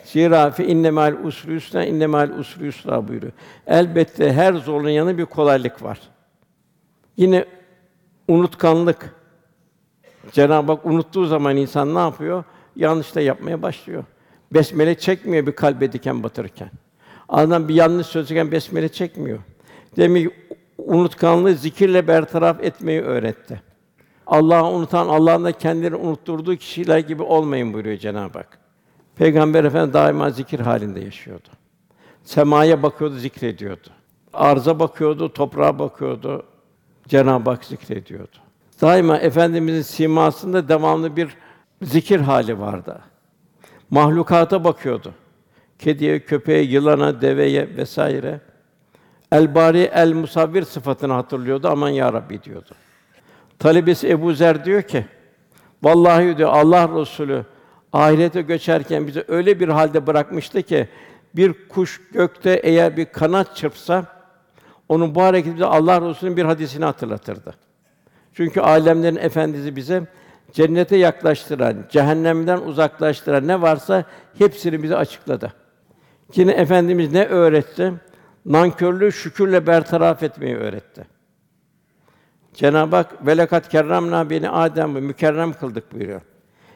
Zira 0.03 0.51
fi 0.51 0.63
inne 0.63 0.91
mal 0.91 1.13
usri 1.23 1.53
yusra 1.53 1.85
inne 1.85 2.07
mal 2.07 2.29
usri 2.39 2.65
yusra 2.65 3.07
buyuruyor. 3.07 3.33
Elbette 3.67 4.33
her 4.33 4.53
zorluğun 4.53 4.89
yanı 4.89 5.17
bir 5.17 5.25
kolaylık 5.25 5.83
var. 5.83 5.99
Yine 7.17 7.45
unutkanlık. 8.27 9.15
Cenab-ı 10.31 10.71
Hak 10.71 10.85
unuttuğu 10.85 11.25
zaman 11.25 11.57
insan 11.57 11.95
ne 11.95 11.99
yapıyor? 11.99 12.43
Yanlış 12.75 13.15
da 13.15 13.21
yapmaya 13.21 13.61
başlıyor. 13.61 14.03
Besmele 14.53 14.95
çekmiyor 14.95 15.47
bir 15.47 15.51
kalbe 15.51 15.91
diken 15.91 16.23
batırırken. 16.23 16.71
Ağzından 17.29 17.67
bir 17.67 17.75
yanlış 17.75 18.07
söylerken 18.07 18.51
besmele 18.51 18.89
çekmiyor. 18.89 19.39
Demek 19.97 20.31
unutkanlığı 20.77 21.53
zikirle 21.53 22.07
bertaraf 22.07 22.63
etmeyi 22.63 23.01
öğretti. 23.01 23.61
Allah'ı 24.27 24.69
unutan, 24.69 25.07
Allah'ın 25.07 25.43
da 25.43 25.51
kendilerini 25.51 25.95
unutturduğu 25.95 26.55
kişiler 26.55 26.99
gibi 26.99 27.23
olmayın 27.23 27.73
buyuruyor 27.73 27.97
Cenab-ı 27.97 28.37
Hak. 28.37 28.59
Peygamber 29.15 29.63
Efendimiz 29.63 29.93
daima 29.93 30.29
zikir 30.29 30.59
halinde 30.59 30.99
yaşıyordu. 30.99 31.47
Semaya 32.23 32.83
bakıyordu, 32.83 33.15
zikrediyordu. 33.15 33.87
Arza 34.33 34.79
bakıyordu, 34.79 35.33
toprağa 35.33 35.79
bakıyordu. 35.79 36.45
Cenab-ı 37.07 37.49
Hak 37.49 37.65
zikrediyordu. 37.65 38.37
Daima 38.81 39.17
efendimizin 39.17 39.81
simasında 39.81 40.67
devamlı 40.69 41.15
bir 41.15 41.37
zikir 41.81 42.19
hali 42.19 42.59
vardı. 42.59 43.01
Mahlukata 43.89 44.63
bakıyordu. 44.63 45.13
Kediye, 45.79 46.19
köpeğe, 46.19 46.63
yılana, 46.63 47.21
deveye 47.21 47.77
vesaire. 47.77 48.41
El 49.31 49.55
Bari 49.55 49.89
El 49.93 50.13
Musavvir 50.13 50.63
sıfatını 50.63 51.13
hatırlıyordu. 51.13 51.67
Aman 51.67 51.89
ya 51.89 52.13
Rabbi 52.13 52.43
diyordu. 52.43 52.69
Talebesi 53.59 54.09
Ebu 54.09 54.33
Zer 54.33 54.65
diyor 54.65 54.81
ki: 54.81 55.05
Vallahi 55.83 56.37
diyor 56.37 56.49
Allah 56.53 56.89
Resulü 56.99 57.45
ahirete 57.93 58.41
göçerken 58.41 59.07
bizi 59.07 59.23
öyle 59.27 59.59
bir 59.59 59.67
halde 59.67 60.07
bırakmıştı 60.07 60.61
ki 60.61 60.87
bir 61.35 61.67
kuş 61.69 62.01
gökte 62.13 62.59
eğer 62.63 62.97
bir 62.97 63.05
kanat 63.05 63.55
çırpsa 63.55 64.05
onun 64.89 65.15
bu 65.15 65.21
hareketi 65.21 65.55
bize 65.55 65.65
Allah 65.65 66.09
Resulü'nün 66.09 66.37
bir 66.37 66.45
hadisini 66.45 66.85
hatırlatırdı. 66.85 67.55
Çünkü 68.33 68.61
alemlerin 68.61 69.15
efendisi 69.15 69.75
bize 69.75 70.03
cennete 70.53 70.97
yaklaştıran, 70.97 71.75
cehennemden 71.89 72.57
uzaklaştıran 72.57 73.47
ne 73.47 73.61
varsa 73.61 74.03
hepsini 74.37 74.83
bize 74.83 74.95
açıkladı. 74.95 75.53
Yine 76.35 76.51
efendimiz 76.51 77.11
ne 77.13 77.25
öğretti? 77.25 77.93
Nankörlüğü 78.45 79.11
şükürle 79.11 79.67
bertaraf 79.67 80.23
etmeyi 80.23 80.55
öğretti. 80.55 81.07
Cenab-ı 82.53 82.95
Hak 82.95 83.25
velakat 83.27 83.69
kerramna 83.69 84.29
beni 84.29 84.49
Adem 84.49 84.95
ve 84.95 84.99
mükerrem 84.99 85.53
kıldık 85.53 85.93
buyuruyor. 85.93 86.21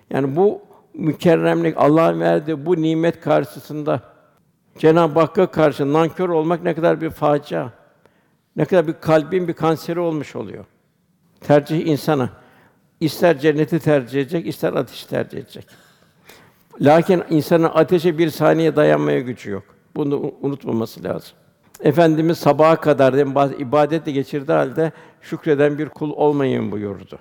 Yani 0.09 0.35
bu 0.35 0.61
mükerremlik 0.93 1.77
Allah'ın 1.77 2.19
verdiği 2.19 2.65
bu 2.65 2.81
nimet 2.81 3.21
karşısında 3.21 4.01
Cenab-ı 4.77 5.19
Hakk'a 5.19 5.51
karşı 5.51 5.93
nankör 5.93 6.29
olmak 6.29 6.63
ne 6.63 6.75
kadar 6.75 7.01
bir 7.01 7.09
facia. 7.09 7.69
Ne 8.55 8.65
kadar 8.65 8.87
bir 8.87 8.93
kalbin 9.01 9.47
bir 9.47 9.53
kanseri 9.53 9.99
olmuş 9.99 10.35
oluyor. 10.35 10.65
Tercih 11.41 11.87
insana. 11.87 12.29
İster 12.99 13.39
cenneti 13.39 13.79
tercih 13.79 14.21
edecek, 14.21 14.47
ister 14.47 14.73
ateşi 14.73 15.07
tercih 15.07 15.37
edecek. 15.37 15.67
Lakin 16.81 17.23
insanın 17.29 17.63
ateşe 17.73 18.17
bir 18.17 18.29
saniye 18.29 18.75
dayanmaya 18.75 19.19
gücü 19.19 19.51
yok. 19.51 19.63
Bunu 19.95 20.33
unutmaması 20.41 21.03
lazım. 21.03 21.37
Efendimiz 21.81 22.37
sabaha 22.37 22.75
kadar 22.75 23.13
ibadetle 23.59 24.11
geçirdiği 24.11 24.53
halde 24.53 24.91
şükreden 25.21 25.77
bir 25.77 25.89
kul 25.89 26.11
olmayın 26.11 26.71
buyurdu. 26.71 27.19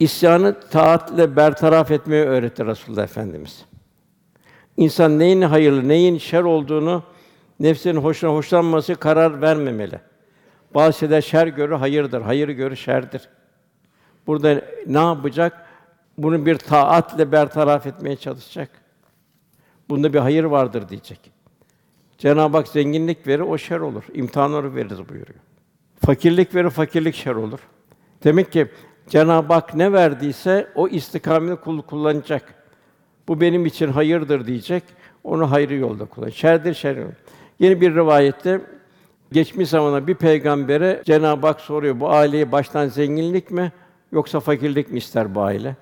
İsyanı 0.00 0.60
taatle 0.60 1.36
bertaraf 1.36 1.90
etmeyi 1.90 2.24
öğretti 2.24 2.66
Resulullah 2.66 3.04
Efendimiz. 3.04 3.64
İnsan 4.76 5.18
neyin 5.18 5.42
hayırlı, 5.42 5.88
neyin 5.88 6.18
şer 6.18 6.42
olduğunu 6.42 7.02
nefsinin 7.60 8.00
hoşuna 8.00 8.32
hoşlanması 8.32 8.94
karar 8.94 9.42
vermemeli. 9.42 10.00
Bazı 10.74 10.98
şeyler 10.98 11.20
şer 11.20 11.46
görür, 11.46 11.74
hayırdır. 11.74 12.20
Hayır 12.20 12.48
görür, 12.48 12.76
şerdir. 12.76 13.28
Burada 14.26 14.62
ne 14.86 14.98
yapacak? 14.98 15.66
Bunu 16.18 16.46
bir 16.46 16.56
taatle 16.58 17.32
bertaraf 17.32 17.86
etmeye 17.86 18.16
çalışacak. 18.16 18.70
Bunda 19.88 20.12
bir 20.12 20.18
hayır 20.18 20.44
vardır 20.44 20.88
diyecek. 20.88 21.41
Cenab-ı 22.22 22.56
Hak 22.56 22.68
zenginlik 22.68 23.26
verir, 23.26 23.40
o 23.40 23.58
şer 23.58 23.80
olur. 23.80 24.04
İmtihanları 24.14 24.74
veririz 24.74 24.98
buyuruyor. 24.98 25.38
Fakirlik 26.06 26.54
verir, 26.54 26.70
fakirlik 26.70 27.14
şer 27.14 27.34
olur. 27.34 27.58
Demek 28.24 28.52
ki 28.52 28.68
Cenab-ı 29.08 29.52
Hak 29.52 29.74
ne 29.74 29.92
verdiyse 29.92 30.68
o 30.74 30.88
istikameti 30.88 31.60
kul 31.60 31.82
kullanacak. 31.82 32.54
Bu 33.28 33.40
benim 33.40 33.66
için 33.66 33.88
hayırdır 33.88 34.46
diyecek. 34.46 34.82
Onu 35.24 35.50
hayrı 35.50 35.74
yolda 35.74 36.04
kullanacak. 36.04 36.38
Şerdir 36.38 36.74
şer 36.74 36.96
olur. 36.96 37.12
Yeni 37.58 37.80
bir 37.80 37.94
rivayette 37.94 38.60
geçmiş 39.32 39.68
zamanda 39.68 40.06
bir 40.06 40.14
peygambere 40.14 41.02
Cenab-ı 41.04 41.46
Hak 41.46 41.60
soruyor 41.60 42.00
bu 42.00 42.10
aileye 42.10 42.52
baştan 42.52 42.88
zenginlik 42.88 43.50
mi 43.50 43.72
yoksa 44.12 44.40
fakirlik 44.40 44.90
mi 44.90 44.98
ister 44.98 45.34
bu 45.34 45.42
aile? 45.42 45.76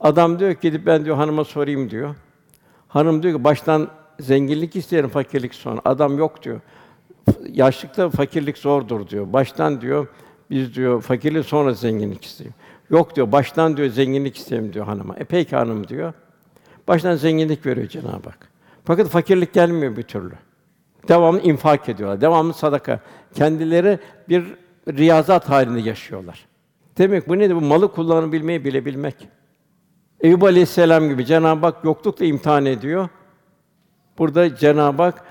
Adam 0.00 0.38
diyor 0.38 0.54
ki 0.54 0.60
gidip 0.62 0.86
ben 0.86 1.04
diyor 1.04 1.16
hanıma 1.16 1.44
sorayım 1.44 1.90
diyor. 1.90 2.14
Hanım 2.88 3.22
diyor 3.22 3.38
ki 3.38 3.44
baştan 3.44 4.01
zenginlik 4.22 4.76
isterim, 4.76 5.08
fakirlik 5.08 5.54
sonra. 5.54 5.80
Adam 5.84 6.18
yok 6.18 6.42
diyor. 6.42 6.60
Yaşlıkta 7.52 8.10
fakirlik 8.10 8.58
zordur 8.58 9.08
diyor. 9.08 9.32
Baştan 9.32 9.80
diyor 9.80 10.06
biz 10.50 10.74
diyor 10.74 11.02
fakirlik 11.02 11.46
sonra 11.46 11.74
zenginlik 11.74 12.24
istiyor. 12.24 12.52
Yok 12.90 13.16
diyor 13.16 13.32
baştan 13.32 13.76
diyor 13.76 13.88
zenginlik 13.88 14.36
isterim 14.36 14.72
diyor 14.72 14.86
hanıma. 14.86 15.16
E 15.16 15.24
peki 15.24 15.56
hanım 15.56 15.88
diyor. 15.88 16.12
Baştan 16.88 17.16
zenginlik 17.16 17.66
veriyor 17.66 17.88
Cenab-ı 17.88 18.28
Hak. 18.28 18.48
Fakat 18.84 19.08
fakirlik 19.08 19.52
gelmiyor 19.52 19.96
bir 19.96 20.02
türlü. 20.02 20.34
Devamlı 21.08 21.40
infak 21.40 21.88
ediyorlar. 21.88 22.20
Devamlı 22.20 22.54
sadaka. 22.54 23.00
Kendileri 23.34 23.98
bir 24.28 24.44
riyazat 24.88 25.48
halinde 25.48 25.80
yaşıyorlar. 25.80 26.46
Demek 26.98 27.28
bu 27.28 27.38
nedir? 27.38 27.54
Bu 27.54 27.60
malı 27.60 27.92
kullanabilmeyi 27.92 28.64
bilebilmek. 28.64 29.28
Eyüp 30.20 30.42
Aleyhisselam 30.42 31.08
gibi 31.08 31.26
Cenab-ı 31.26 31.66
Hak 31.66 31.84
yoklukla 31.84 32.24
imtihan 32.24 32.66
ediyor. 32.66 33.08
Burada 34.18 34.56
Cenab-ı 34.56 35.02
Hak 35.02 35.24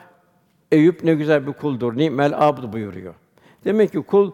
Eyüp 0.72 1.04
ne 1.04 1.14
güzel 1.14 1.48
bir 1.48 1.54
kuldur. 1.54 1.98
Nimel 1.98 2.48
abd 2.48 2.74
buyuruyor. 2.74 3.14
Demek 3.66 3.92
ki 3.92 4.02
kul 4.02 4.32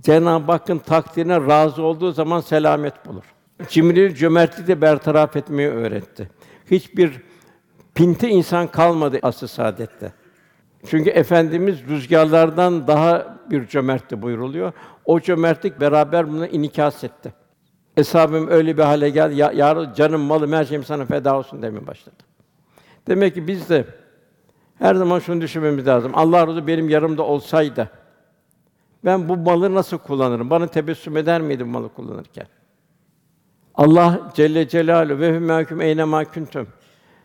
Cenab-ı 0.00 0.52
Hakk'ın 0.52 0.78
takdirine 0.78 1.46
razı 1.46 1.82
olduğu 1.82 2.12
zaman 2.12 2.40
selamet 2.40 3.06
bulur. 3.06 3.24
Cimriliği, 3.68 4.14
cömertliği 4.14 4.66
de 4.66 4.80
bertaraf 4.80 5.36
etmeyi 5.36 5.68
öğretti. 5.68 6.30
Hiçbir 6.70 7.22
pinti 7.94 8.28
insan 8.28 8.66
kalmadı 8.66 9.18
asr-ı 9.22 9.48
saadette. 9.48 10.12
Çünkü 10.86 11.10
efendimiz 11.10 11.88
rüzgarlardan 11.88 12.86
daha 12.86 13.38
bir 13.50 13.66
cömertti 13.66 14.22
buyuruluyor. 14.22 14.72
O 15.04 15.20
cömertlik 15.20 15.80
beraber 15.80 16.28
bunu 16.28 16.46
inikas 16.46 17.04
etti. 17.04 17.32
Eshabım 17.96 18.48
öyle 18.48 18.76
bir 18.76 18.82
hale 18.82 19.10
geldi. 19.10 19.34
Ya, 19.34 19.52
ya 19.52 19.92
canım, 19.96 20.20
malım, 20.20 20.52
her 20.52 20.64
şeyim 20.64 20.84
sana 20.84 21.06
feda 21.06 21.36
olsun 21.36 21.62
demeye 21.62 21.86
başladı. 21.86 22.27
Demek 23.08 23.34
ki 23.34 23.46
biz 23.46 23.68
de 23.68 23.84
her 24.78 24.94
zaman 24.94 25.18
şunu 25.18 25.40
düşünmemiz 25.40 25.86
lazım. 25.86 26.12
Allah 26.14 26.46
razı 26.46 26.66
benim 26.66 26.88
yanımda 26.88 27.22
olsaydı 27.22 27.90
ben 29.04 29.28
bu 29.28 29.36
malı 29.36 29.74
nasıl 29.74 29.98
kullanırım? 29.98 30.50
Bana 30.50 30.66
tebessüm 30.66 31.16
eder 31.16 31.40
miydi 31.40 31.66
bu 31.66 31.70
malı 31.70 31.88
kullanırken? 31.88 32.46
Allah 33.74 34.32
Celle 34.34 34.68
Celaluhu 34.68 35.20
ve 35.20 35.34
hümâküm 35.34 35.80
eyne 35.80 36.04
mâ 36.04 36.24
kuntum. 36.24 36.68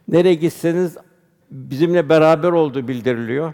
Nereye 0.08 0.34
gitseniz 0.34 0.98
bizimle 1.52 2.10
beraber 2.10 2.52
olduğu 2.52 2.88
bildiriliyor. 2.88 3.54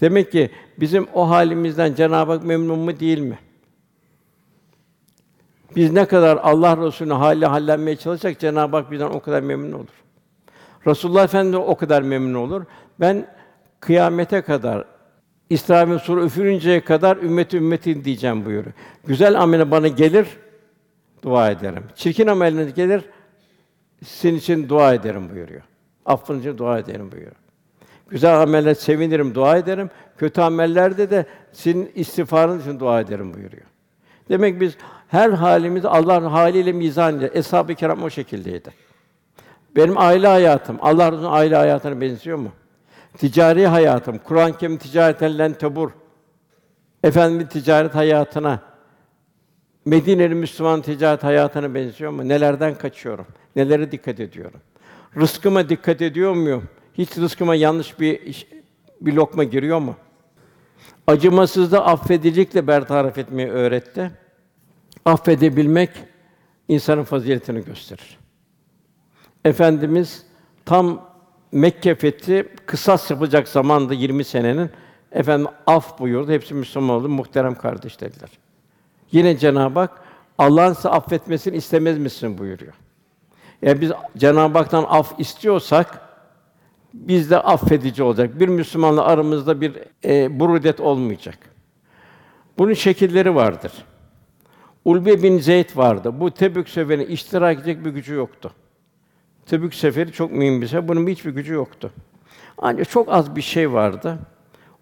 Demek 0.00 0.32
ki 0.32 0.50
bizim 0.80 1.06
o 1.14 1.28
halimizden 1.28 1.94
Cenab-ı 1.94 2.32
Hak 2.32 2.44
memnun 2.44 2.78
mu 2.78 3.00
değil 3.00 3.18
mi? 3.18 3.38
Biz 5.76 5.92
ne 5.92 6.04
kadar 6.04 6.36
Allah 6.36 6.76
Resulü'nün 6.76 7.14
hâliyle 7.14 7.46
hallenmeye 7.46 7.96
çalışacak 7.96 8.40
Cenab-ı 8.40 8.76
Hak 8.76 8.90
bizden 8.90 9.06
o 9.06 9.20
kadar 9.20 9.42
memnun 9.42 9.72
olur. 9.72 10.00
Resulullah 10.86 11.24
Efendimiz 11.24 11.66
o 11.68 11.76
kadar 11.76 12.02
memnun 12.02 12.34
olur. 12.34 12.64
Ben 13.00 13.26
kıyamete 13.80 14.40
kadar 14.40 14.84
İsrafil 15.50 15.98
suru 15.98 16.24
üfürünceye 16.24 16.80
kadar 16.80 17.16
ümmeti 17.16 17.56
ümmetin 17.56 18.04
diyeceğim 18.04 18.44
buyuruyor. 18.44 18.74
Güzel 19.06 19.40
amele 19.40 19.70
bana 19.70 19.88
gelir, 19.88 20.26
dua 21.22 21.50
ederim. 21.50 21.84
Çirkin 21.94 22.26
ameliniz 22.26 22.74
gelir, 22.74 23.04
sizin 24.04 24.36
için 24.36 24.68
dua 24.68 24.94
ederim 24.94 25.30
buyuruyor. 25.30 25.62
Affınız 26.06 26.40
için 26.40 26.58
dua 26.58 26.78
ederim 26.78 27.12
buyuruyor. 27.12 27.36
Güzel 28.08 28.42
ameller 28.42 28.74
sevinirim, 28.74 29.34
dua 29.34 29.56
ederim. 29.56 29.90
Kötü 30.18 30.40
amellerde 30.40 31.10
de 31.10 31.26
sizin 31.52 31.92
istiğfarınız 31.94 32.66
için 32.66 32.80
dua 32.80 33.00
ederim 33.00 33.34
buyuruyor. 33.34 33.66
Demek 34.28 34.60
biz 34.60 34.76
her 35.08 35.30
halimizi 35.30 35.88
Allah'ın 35.88 36.24
haliyle 36.24 36.72
mizan 36.72 37.12
edeceğiz. 37.12 37.36
Eshab-ı 37.36 37.74
kiram 37.74 38.02
o 38.02 38.10
şekildeydi. 38.10 38.70
Benim 39.76 39.98
aile 39.98 40.26
hayatım 40.26 40.78
Allah 40.80 41.12
Resulü'nün 41.12 41.32
aile 41.32 41.56
hayatına 41.56 42.00
benziyor 42.00 42.38
mu? 42.38 42.52
Ticari 43.18 43.66
hayatım, 43.66 44.18
Kur'an-ı 44.18 44.58
Kerim 44.58 44.76
ticareten 44.76 45.38
len 45.38 45.52
tebur. 45.52 45.90
Efendim 47.04 47.48
ticaret 47.48 47.94
hayatına, 47.94 48.60
Medine'li 49.84 50.34
Müslüman 50.34 50.82
ticaret 50.82 51.24
hayatına 51.24 51.74
benziyor 51.74 52.10
mu? 52.10 52.28
Nelerden 52.28 52.74
kaçıyorum? 52.74 53.26
Nelere 53.56 53.92
dikkat 53.92 54.20
ediyorum? 54.20 54.60
Rızkıma 55.16 55.68
dikkat 55.68 56.02
ediyor 56.02 56.32
muyum? 56.34 56.68
Hiç 56.94 57.18
rızkıma 57.18 57.54
yanlış 57.54 58.00
bir 58.00 58.20
iş- 58.22 58.46
bir 59.00 59.12
lokma 59.12 59.44
giriyor 59.44 59.78
mu? 59.78 59.96
Acımasızda 61.06 61.86
affedicilikle 61.86 62.66
bertaraf 62.66 63.18
etmeyi 63.18 63.48
öğretti. 63.48 64.10
Affedebilmek 65.04 65.90
insanın 66.68 67.04
faziletini 67.04 67.64
gösterir. 67.64 68.19
Efendimiz 69.44 70.26
tam 70.64 71.10
Mekke 71.52 71.94
fethi 71.94 72.48
kısas 72.66 73.10
yapacak 73.10 73.48
zamanda 73.48 73.94
20 73.94 74.24
senenin 74.24 74.70
efendim 75.12 75.46
af 75.66 75.98
buyurdu. 75.98 76.32
Hepsi 76.32 76.54
Müslüman 76.54 76.96
oldu. 76.96 77.08
Muhterem 77.08 77.54
kardeş 77.54 78.00
dediler. 78.00 78.30
Yine 79.12 79.38
Cenab-ı 79.38 79.78
Hak 79.80 80.00
Allah'ın 80.38 80.72
size 80.72 80.88
affetmesini 80.88 81.56
istemez 81.56 81.98
misin 81.98 82.38
buyuruyor. 82.38 82.72
Yani 83.62 83.80
biz 83.80 83.92
Cenab-ı 84.16 84.58
Hak'tan 84.58 84.84
af 84.88 85.20
istiyorsak 85.20 86.00
biz 86.94 87.30
de 87.30 87.38
affedici 87.38 88.02
olacak. 88.02 88.40
Bir 88.40 88.48
Müslümanla 88.48 89.04
aramızda 89.04 89.60
bir 89.60 89.72
e, 90.04 90.40
burudet 90.40 90.80
olmayacak. 90.80 91.38
Bunun 92.58 92.72
şekilleri 92.72 93.34
vardır. 93.34 93.72
Ulbe 94.84 95.22
bin 95.22 95.38
Zeyd 95.38 95.76
vardı. 95.76 96.20
Bu 96.20 96.30
Tebük 96.30 96.68
seferine 96.68 97.06
iştirak 97.06 97.56
edecek 97.56 97.84
bir 97.84 97.90
gücü 97.90 98.14
yoktu. 98.14 98.52
Tebük 99.50 99.74
seferi 99.74 100.12
çok 100.12 100.32
mühim 100.32 100.62
bir 100.62 100.66
sefer. 100.66 100.88
Bunun 100.88 101.06
hiçbir 101.06 101.30
gücü 101.30 101.54
yoktu. 101.54 101.90
Ancak 102.58 102.90
çok 102.90 103.12
az 103.12 103.36
bir 103.36 103.42
şey 103.42 103.72
vardı. 103.72 104.18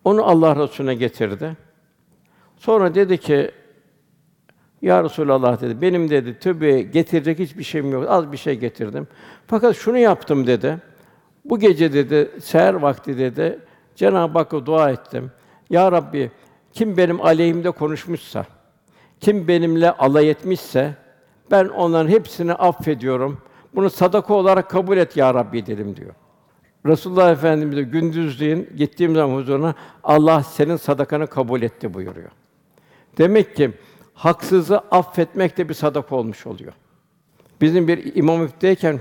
Onu 0.05 0.25
Allah 0.25 0.57
Resulüne 0.57 0.95
getirdi. 0.95 1.57
Sonra 2.57 2.95
dedi 2.95 3.19
ki 3.19 3.51
ya 4.83 5.05
Resulallah 5.05 5.61
dedi. 5.61 5.83
Benim 5.83 6.11
dedi 6.11 6.39
tövbe 6.39 6.83
getirecek 6.83 7.39
hiçbir 7.39 7.64
şeyim 7.64 7.93
yok. 7.93 8.05
Az 8.09 8.33
bir 8.33 8.37
şey 8.37 8.59
getirdim. 8.59 9.07
Fakat 9.47 9.77
şunu 9.77 9.99
yaptım 9.99 10.47
dedi. 10.47 10.79
Bu 11.45 11.59
gece 11.59 11.93
dedi 11.93 12.31
seher 12.41 12.75
vakti 12.75 13.19
dedi 13.19 13.59
Cenab-ı 13.97 14.39
Hakk'a 14.39 14.66
dua 14.66 14.91
ettim. 14.91 15.31
Ya 15.71 15.93
Rabbi 15.93 16.31
kim 16.73 16.97
benim 16.97 17.21
aleyhimde 17.21 17.71
konuşmuşsa, 17.71 18.47
kim 19.21 19.49
benimle 19.49 19.91
alay 19.91 20.31
etmişse 20.31 20.95
ben 21.51 21.69
onların 21.69 22.11
hepsini 22.11 22.55
affediyorum. 22.55 23.39
Bunu 23.75 23.91
sadaka 23.91 24.35
olarak 24.35 24.71
kabul 24.71 24.97
et 24.97 25.16
ya 25.16 25.35
Rabbi 25.35 25.66
dedim 25.66 25.97
diyor. 25.97 26.14
Resulullah 26.87 27.33
Efendimiz 27.33 27.77
de 27.77 27.83
gündüzleyin 27.83 28.71
gittiğim 28.77 29.14
zaman 29.14 29.37
huzuruna 29.37 29.75
Allah 30.05 30.43
senin 30.43 30.77
sadakanı 30.77 31.27
kabul 31.27 31.62
etti 31.62 31.95
buyuruyor. 31.95 32.31
Demek 33.19 33.57
ki 33.57 33.71
haksızı 34.14 34.79
affetmek 34.79 35.57
de 35.57 35.69
bir 35.69 35.75
sadaka 35.75 36.16
olmuş 36.16 36.47
oluyor. 36.47 36.73
Bizim 37.61 37.89
bir 37.89 38.16
imam 38.16 38.41
müftüyken 38.41 39.01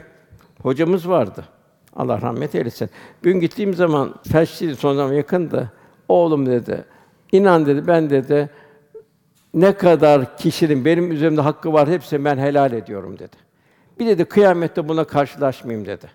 hocamız 0.62 1.10
vardı. 1.10 1.46
Allah 1.96 2.22
rahmet 2.22 2.56
eylesin. 2.56 2.90
Bir 3.24 3.32
gün 3.32 3.40
gittiğim 3.40 3.74
zaman 3.74 4.16
felçliydi 4.32 4.76
son 4.76 4.96
zaman 4.96 5.14
yakındı. 5.14 5.72
Oğlum 6.10 6.46
dedi. 6.46 6.86
İnan 7.32 7.66
dedi 7.66 7.88
ben 7.88 8.10
dedi 8.10 8.50
ne 9.54 9.74
kadar 9.74 10.38
kişinin 10.38 10.86
benim 10.86 11.12
üzerimde 11.12 11.42
hakkı 11.42 11.74
var 11.74 11.90
hepsini 11.90 12.26
ben 12.26 12.38
helal 12.38 12.74
ediyorum 12.74 13.20
dedi. 13.20 13.47
Bir 14.00 14.08
dedi 14.08 14.26
kıyamette 14.26 14.88
buna 14.88 15.04
karşılaşmayayım 15.04 15.86
dedi. 15.86 16.08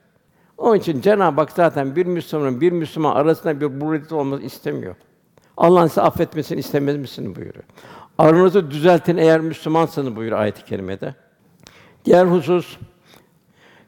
Onun 0.58 0.76
için 0.76 1.00
Cenab-ı 1.00 1.40
Hak 1.40 1.52
zaten 1.52 1.96
bir 1.96 2.06
Müslümanın 2.06 2.60
bir 2.60 2.72
Müslüman 2.72 3.16
arasında 3.16 3.60
bir 3.60 3.80
buğreti 3.80 4.14
olması 4.14 4.42
istemiyor. 4.42 4.96
Allah'ın 5.56 5.86
size 5.86 6.00
affetmesini 6.00 6.60
istemez 6.60 6.96
misin 6.96 7.36
buyuruyor. 7.36 7.64
Aranızı 8.18 8.70
düzeltin 8.70 9.16
eğer 9.16 9.40
Müslümansanız 9.40 10.16
buyuruyor 10.16 10.40
ayet-i 10.40 10.64
kerimede. 10.64 11.14
Diğer 12.04 12.26
husus 12.26 12.76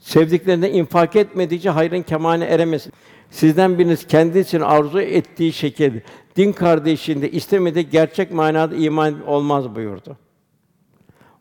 sevdiklerine 0.01 0.70
infak 0.70 1.16
etmedikçe 1.16 1.70
hayrın 1.70 2.03
kemaline 2.03 2.45
eremesin. 2.45 2.92
Sizden 3.30 3.78
biriniz 3.78 4.07
kendi 4.07 4.38
için 4.38 4.61
arzu 4.61 5.01
ettiği 5.01 5.53
şekilde 5.53 6.03
din 6.36 6.53
kardeşinde 6.53 7.30
istemediği 7.30 7.90
gerçek 7.90 8.32
manada 8.32 8.74
iman 8.74 9.26
olmaz 9.26 9.74
buyurdu. 9.74 10.16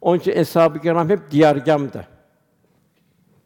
Onun 0.02 0.20
için 0.20 0.32
eshab-ı 0.32 0.82
kiram 0.82 1.10
hep 1.10 1.32
diyargamdı. 1.32 2.08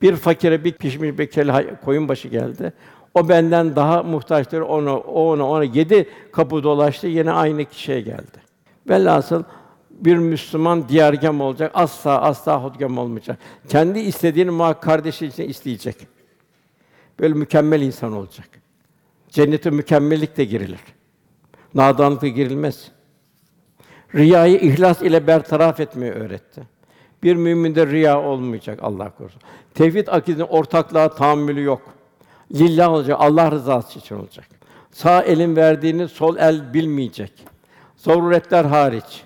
Bir 0.01 0.15
fakire 0.15 0.63
bir 0.63 0.71
pişmiş 0.71 1.17
bir 1.19 1.47
hay- 1.47 1.79
koyun 1.85 2.07
başı 2.07 2.27
geldi. 2.27 2.73
O 3.13 3.29
benden 3.29 3.75
daha 3.75 4.03
muhtaçtır. 4.03 4.61
Onu, 4.61 4.93
o 4.97 5.31
ona, 5.31 5.47
ona 5.49 5.63
yedi 5.63 6.09
kapı 6.31 6.63
dolaştı. 6.63 7.07
Yine 7.07 7.31
aynı 7.31 7.65
kişiye 7.65 8.01
geldi. 8.01 8.37
Velhasıl 8.89 9.43
bir 9.91 10.17
Müslüman 10.17 10.89
diyargam 10.89 11.41
olacak. 11.41 11.71
Asla 11.73 12.21
asla 12.21 12.63
hodgam 12.63 12.97
olmayacak. 12.97 13.39
Kendi 13.69 13.99
istediğini 13.99 14.51
muhakkak 14.51 14.83
kardeşi 14.83 15.25
için 15.25 15.49
isteyecek. 15.49 15.95
Böyle 17.19 17.33
mükemmel 17.33 17.81
insan 17.81 18.13
olacak. 18.13 18.49
Cennete 19.29 19.69
mükemmellik 19.69 20.37
de 20.37 20.45
girilir. 20.45 20.79
Nadanlıkla 21.75 22.27
girilmez. 22.27 22.91
Riyayı 24.15 24.59
ihlas 24.59 25.01
ile 25.01 25.27
bertaraf 25.27 25.79
etmeyi 25.79 26.11
öğretti. 26.11 26.61
Bir 27.23 27.35
müminde 27.35 27.87
riya 27.87 28.21
olmayacak 28.21 28.79
Allah 28.81 29.09
korusun. 29.17 29.41
Tevhid 29.77 30.07
akidinin 30.07 30.47
ortaklığa 30.47 31.09
tahammülü 31.09 31.63
yok. 31.63 31.81
Lillah 32.53 32.91
olacak, 32.91 33.17
Allah 33.19 33.51
rızası 33.51 33.99
için 33.99 34.15
olacak. 34.15 34.45
Sağ 34.91 35.21
elin 35.21 35.55
verdiğini 35.55 36.07
sol 36.07 36.37
el 36.37 36.73
bilmeyecek. 36.73 37.31
Zaruretler 37.95 38.65
hariç. 38.65 39.23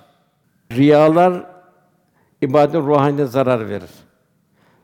Riyalar 0.72 1.46
ibadetin 2.42 2.88
ruhanine 2.88 3.26
zarar 3.26 3.70
verir. 3.70 3.90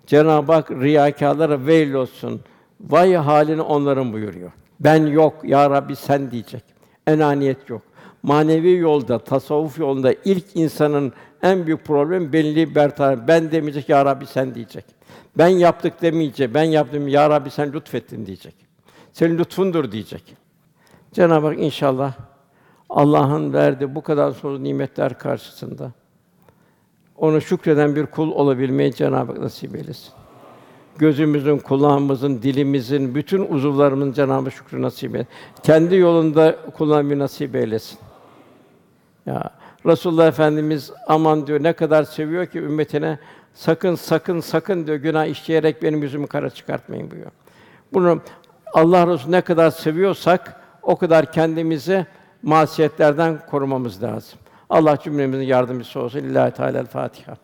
Cenab-ı 0.05 0.53
Hak 0.53 0.72
riyakârlara 0.72 1.65
veil 1.65 1.93
olsun. 1.93 2.41
Vay 2.82 3.13
haline 3.13 3.61
onların 3.61 4.13
buyuruyor. 4.13 4.51
Ben 4.80 5.05
yok 5.05 5.34
ya 5.43 5.70
Rabbi 5.70 5.95
sen 5.95 6.32
diyecek. 6.32 6.63
Enaniyet 7.07 7.70
yok. 7.70 7.82
Manevi 8.24 8.78
yolda, 8.78 9.20
tasavvuf 9.20 9.80
yolunda 9.80 10.13
ilk 10.26 10.45
insanın 10.55 11.13
en 11.43 11.65
büyük 11.65 11.86
problemi 11.86 12.34
benliği 12.34 12.76
bertaraf. 12.76 13.20
Ben 13.28 13.51
demeyecek 13.51 13.89
ya 13.89 14.05
Rabbi 14.05 14.26
sen 14.26 14.55
diyecek. 14.55 14.96
Ben 15.38 15.47
yaptık 15.47 16.01
demeyecek. 16.01 16.53
Ben 16.53 16.63
yaptım 16.63 17.07
ya 17.07 17.29
Rabbi 17.29 17.49
sen 17.49 17.73
lütfettin 17.73 18.25
diyecek. 18.25 18.55
Senin 19.13 19.38
lütfundur 19.38 19.91
diyecek. 19.91 20.23
Cenab-ı 21.13 21.47
Hak 21.47 21.59
inşallah 21.59 22.13
Allah'ın 22.89 23.53
verdiği 23.53 23.95
bu 23.95 24.01
kadar 24.01 24.31
sonsuz 24.31 24.59
nimetler 24.59 25.17
karşısında 25.19 25.91
ona 27.17 27.39
şükreden 27.39 27.95
bir 27.95 28.05
kul 28.05 28.31
olabilmeyi 28.31 28.93
Cenab-ı 28.93 29.31
Hak 29.31 29.41
nasip 29.41 29.75
eylesin. 29.75 30.13
Gözümüzün, 30.97 31.57
kulağımızın, 31.57 32.41
dilimizin, 32.41 33.15
bütün 33.15 33.47
uzuvlarımızın 33.53 34.13
Cenab-ı 34.13 34.51
şükrü 34.51 34.81
nasip 34.81 35.15
eylesin. 35.15 35.33
Kendi 35.63 35.95
yolunda 35.95 36.55
kullanmayı 36.77 37.19
nasip 37.19 37.55
eylesin. 37.55 37.99
Ya 39.25 39.51
Resulullah 39.85 40.27
Efendimiz 40.27 40.91
aman 41.07 41.47
diyor 41.47 41.63
ne 41.63 41.73
kadar 41.73 42.03
seviyor 42.03 42.45
ki 42.45 42.59
ümmetine 42.59 43.19
sakın 43.58 43.95
sakın 43.95 44.39
sakın 44.39 44.88
diyor 44.88 44.97
günah 44.97 45.26
işleyerek 45.26 45.84
benim 45.84 46.03
yüzümü 46.03 46.28
kara 46.28 46.49
çıkartmayın 46.49 47.12
buyuruyor. 47.12 47.32
Bunu 47.93 48.22
Allah 48.74 49.08
Resulü 49.08 49.32
ne 49.32 49.41
kadar 49.41 49.72
seviyorsak 49.72 50.62
o 50.82 50.95
kadar 50.95 51.32
kendimizi 51.32 52.05
masiyetlerden 52.43 53.39
korumamız 53.49 54.03
lazım. 54.03 54.39
Allah 54.70 54.97
cümlemizin 55.03 55.43
yardımcısı 55.43 55.99
olsun. 55.99 56.20
Lillahi 56.20 56.51
Teala 56.51 56.84
Fatiha. 56.84 57.38